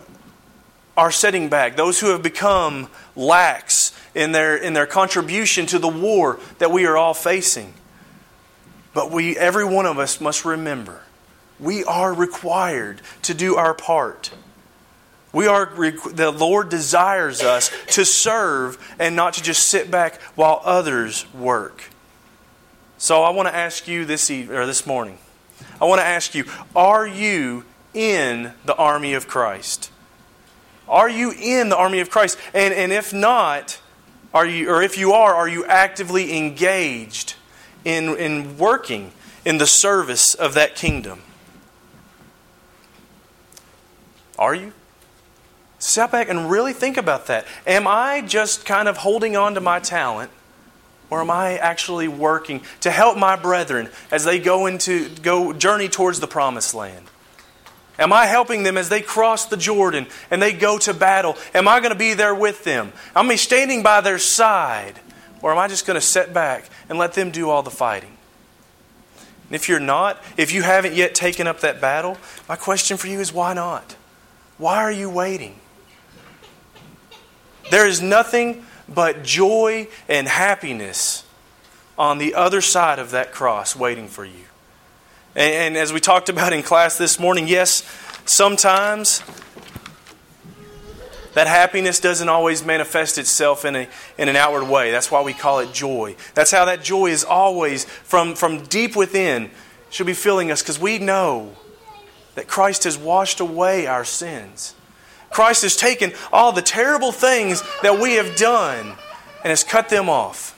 are 0.97 1.11
setting 1.11 1.49
back, 1.49 1.75
those 1.75 1.99
who 1.99 2.07
have 2.07 2.23
become 2.23 2.87
lax 3.15 3.95
in 4.15 4.31
their, 4.31 4.57
in 4.57 4.73
their 4.73 4.87
contribution 4.87 5.67
to 5.67 5.77
the 5.77 5.87
war 5.87 6.39
that 6.57 6.71
we 6.71 6.87
are 6.87 6.97
all 6.97 7.13
facing. 7.13 7.75
But 8.95 9.11
we, 9.11 9.37
every 9.37 9.65
one 9.65 9.85
of 9.85 9.99
us 9.99 10.19
must 10.19 10.45
remember 10.45 11.03
we 11.59 11.83
are 11.83 12.13
required 12.13 13.01
to 13.23 13.33
do 13.33 13.55
our 13.55 13.73
part. 13.73 14.31
We 15.31 15.47
are 15.47 15.65
the 15.65 16.31
Lord 16.31 16.69
desires 16.69 17.41
us 17.41 17.71
to 17.89 18.03
serve 18.03 18.77
and 18.97 19.15
not 19.15 19.33
to 19.33 19.43
just 19.43 19.67
sit 19.67 19.91
back 19.91 20.19
while 20.35 20.61
others 20.63 21.31
work. 21.33 21.89
So 22.97 23.23
I 23.23 23.29
want 23.29 23.47
to 23.47 23.55
ask 23.55 23.87
you 23.87 24.05
this 24.05 24.31
evening, 24.31 24.57
or 24.57 24.65
this 24.65 24.85
morning. 24.85 25.19
I 25.79 25.85
want 25.85 26.01
to 26.01 26.05
ask 26.05 26.33
you, 26.33 26.45
are 26.75 27.07
you 27.07 27.63
in 27.93 28.53
the 28.65 28.75
army 28.75 29.13
of 29.13 29.27
Christ? 29.27 29.91
Are 30.87 31.09
you 31.09 31.31
in 31.31 31.69
the 31.69 31.77
army 31.77 31.99
of 31.99 32.09
Christ? 32.09 32.37
And, 32.53 32.73
and 32.73 32.91
if 32.91 33.13
not, 33.13 33.79
are 34.33 34.45
you 34.45 34.69
or 34.69 34.81
if 34.81 34.97
you 34.97 35.13
are, 35.13 35.33
are 35.35 35.47
you 35.47 35.65
actively 35.65 36.35
engaged 36.37 37.35
in, 37.85 38.15
in 38.17 38.57
working 38.57 39.11
in 39.45 39.59
the 39.59 39.67
service 39.67 40.33
of 40.33 40.55
that 40.55 40.75
kingdom? 40.75 41.21
Are 44.39 44.55
you? 44.55 44.71
Step 45.79 46.11
back 46.11 46.29
and 46.29 46.49
really 46.49 46.73
think 46.73 46.97
about 46.97 47.27
that. 47.27 47.45
Am 47.67 47.87
I 47.87 48.21
just 48.21 48.65
kind 48.65 48.87
of 48.87 48.97
holding 48.97 49.37
on 49.37 49.53
to 49.53 49.61
my 49.61 49.79
talent? 49.79 50.31
Or 51.09 51.21
am 51.21 51.29
I 51.29 51.57
actually 51.57 52.07
working 52.07 52.61
to 52.81 52.91
help 52.91 53.17
my 53.17 53.35
brethren 53.35 53.89
as 54.11 54.23
they 54.23 54.39
go 54.39 54.65
into 54.65 55.09
go 55.21 55.53
journey 55.53 55.89
towards 55.89 56.19
the 56.19 56.27
promised 56.27 56.73
land? 56.73 57.05
Am 57.97 58.13
I 58.13 58.27
helping 58.27 58.63
them 58.63 58.77
as 58.77 58.87
they 58.87 59.01
cross 59.01 59.45
the 59.47 59.57
Jordan 59.57 60.07
and 60.31 60.41
they 60.41 60.53
go 60.53 60.77
to 60.79 60.93
battle? 60.93 61.35
Am 61.53 61.67
I 61.67 61.79
going 61.79 61.91
to 61.91 61.97
be 61.97 62.13
there 62.13 62.35
with 62.35 62.63
them? 62.63 62.93
Am 63.15 63.29
I 63.29 63.35
standing 63.35 63.83
by 63.83 64.01
their 64.01 64.19
side? 64.19 64.99
Or 65.41 65.51
am 65.51 65.57
I 65.57 65.67
just 65.67 65.85
going 65.85 65.95
to 65.95 66.05
sit 66.05 66.33
back 66.33 66.69
and 66.87 66.97
let 66.97 67.13
them 67.13 67.31
do 67.31 67.49
all 67.49 67.63
the 67.63 67.71
fighting? 67.71 68.15
And 69.47 69.55
if 69.55 69.67
you're 69.67 69.79
not, 69.79 70.21
if 70.37 70.53
you 70.53 70.61
haven't 70.61 70.93
yet 70.93 71.15
taken 71.15 71.47
up 71.47 71.61
that 71.61 71.81
battle, 71.81 72.17
my 72.47 72.55
question 72.55 72.97
for 72.97 73.07
you 73.07 73.19
is 73.19 73.33
why 73.33 73.53
not? 73.53 73.95
Why 74.59 74.77
are 74.83 74.91
you 74.91 75.09
waiting? 75.09 75.55
There 77.71 77.87
is 77.87 78.01
nothing 78.01 78.65
but 78.87 79.23
joy 79.23 79.87
and 80.09 80.27
happiness 80.27 81.23
on 81.97 82.17
the 82.17 82.35
other 82.35 82.59
side 82.59 82.99
of 82.99 83.11
that 83.11 83.31
cross 83.31 83.75
waiting 83.75 84.09
for 84.09 84.25
you. 84.25 84.45
And, 85.33 85.53
and, 85.53 85.77
as 85.77 85.93
we 85.93 86.01
talked 86.01 86.27
about 86.27 86.51
in 86.51 86.61
class 86.61 86.97
this 86.97 87.19
morning, 87.19 87.47
yes, 87.47 87.83
sometimes 88.25 89.23
that 91.35 91.47
happiness 91.47 92.01
doesn't 92.01 92.27
always 92.27 92.65
manifest 92.65 93.17
itself 93.17 93.63
in, 93.63 93.75
a, 93.75 93.87
in 94.17 94.27
an 94.27 94.35
outward 94.35 94.67
way. 94.67 94.91
That's 94.91 95.09
why 95.09 95.21
we 95.21 95.33
call 95.33 95.59
it 95.59 95.71
joy. 95.71 96.17
That's 96.33 96.51
how 96.51 96.65
that 96.65 96.83
joy 96.83 97.07
is 97.07 97.23
always 97.23 97.85
from, 97.85 98.35
from 98.35 98.65
deep 98.65 98.95
within 98.95 99.51
should 99.89 100.07
be 100.07 100.13
filling 100.13 100.51
us 100.51 100.61
because 100.61 100.79
we 100.79 100.99
know 100.99 101.55
that 102.39 102.47
Christ 102.47 102.85
has 102.85 102.97
washed 102.97 103.41
away 103.41 103.85
our 103.85 104.05
sins. 104.05 104.73
Christ 105.29 105.63
has 105.63 105.75
taken 105.75 106.13
all 106.31 106.53
the 106.53 106.61
terrible 106.61 107.11
things 107.11 107.61
that 107.81 107.99
we 107.99 108.13
have 108.13 108.37
done 108.37 108.93
and 109.43 109.49
has 109.49 109.61
cut 109.61 109.89
them 109.89 110.07
off. 110.07 110.55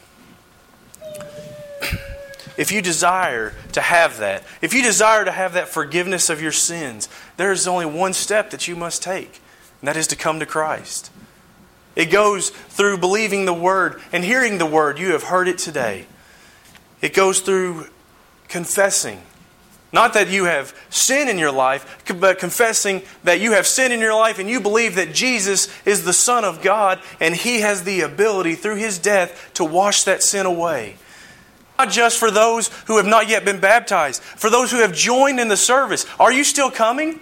If 2.56 2.72
you 2.72 2.84
desire 2.84 3.56
to 3.72 3.82
have 3.82 4.20
that, 4.20 4.44
if 4.62 4.76
you 4.76 4.84
desire 4.84 5.26
to 5.26 5.32
have 5.32 5.54
that 5.54 5.70
forgiveness 5.70 6.30
of 6.30 6.40
your 6.40 6.52
sins, 6.52 7.10
there 7.38 7.52
is 7.52 7.68
only 7.68 7.88
one 7.88 8.14
step 8.14 8.52
that 8.52 8.68
you 8.68 8.76
must 8.76 9.02
take, 9.02 9.42
and 9.82 9.88
that 9.88 9.98
is 9.98 10.06
to 10.08 10.16
come 10.16 10.40
to 10.40 10.46
Christ. 10.46 11.10
It 11.96 12.12
goes 12.12 12.52
through 12.52 13.00
believing 13.00 13.46
the 13.46 13.54
Word 13.54 14.00
and 14.14 14.24
hearing 14.24 14.60
the 14.60 14.68
Word. 14.68 15.00
You 15.00 15.14
have 15.14 15.24
heard 15.24 15.48
it 15.48 15.58
today. 15.58 16.06
It 17.02 17.16
goes 17.16 17.40
through 17.40 17.88
confessing 18.50 19.24
not 19.94 20.14
that 20.14 20.30
you 20.30 20.46
have 20.46 20.74
sin 20.90 21.28
in 21.28 21.38
your 21.38 21.52
life, 21.52 22.04
but 22.18 22.40
confessing 22.40 23.02
that 23.24 23.42
you 23.42 23.54
have 23.54 23.68
sin 23.68 23.92
in 23.92 24.00
your 24.00 24.14
life 24.14 24.40
and 24.40 24.50
you 24.50 24.62
believe 24.62 24.96
that 24.96 25.14
Jesus 25.14 25.68
is 25.86 26.06
the 26.06 26.14
Son 26.14 26.46
of 26.46 26.62
God 26.62 27.00
and 27.20 27.36
He 27.36 27.60
has 27.60 27.84
the 27.84 28.02
ability 28.02 28.56
through 28.56 28.78
His 28.78 28.98
death 28.98 29.52
to 29.56 29.66
wash 29.66 30.04
that 30.04 30.24
sin 30.24 30.46
away. 30.46 30.96
Not 31.78 31.90
just 31.90 32.20
for 32.20 32.32
those 32.32 32.70
who 32.86 32.98
have 32.98 33.06
not 33.06 33.28
yet 33.28 33.44
been 33.44 33.60
baptized, 33.60 34.22
for 34.22 34.50
those 34.50 34.72
who 34.72 34.78
have 34.78 34.94
joined 34.94 35.40
in 35.40 35.48
the 35.48 35.58
service. 35.58 36.06
Are 36.20 36.32
you 36.32 36.44
still 36.44 36.72
coming? 36.72 37.20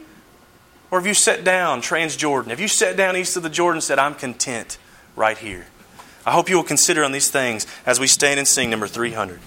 Or 0.91 0.99
have 0.99 1.07
you 1.07 1.13
sat 1.13 1.43
down 1.43 1.81
Transjordan? 1.81 2.47
Have 2.47 2.59
you 2.59 2.67
sat 2.67 2.97
down 2.97 3.15
east 3.15 3.37
of 3.37 3.43
the 3.43 3.49
Jordan 3.49 3.77
and 3.77 3.83
said, 3.83 3.99
I'm 3.99 4.15
content 4.15 4.77
right 5.15 5.37
here? 5.37 5.67
I 6.25 6.31
hope 6.31 6.49
you 6.49 6.57
will 6.57 6.63
consider 6.63 7.03
on 7.03 7.11
these 7.11 7.29
things 7.29 7.65
as 7.85 7.99
we 7.99 8.07
stand 8.07 8.39
and 8.39 8.47
sing 8.47 8.69
number 8.69 8.87
300. 8.87 9.37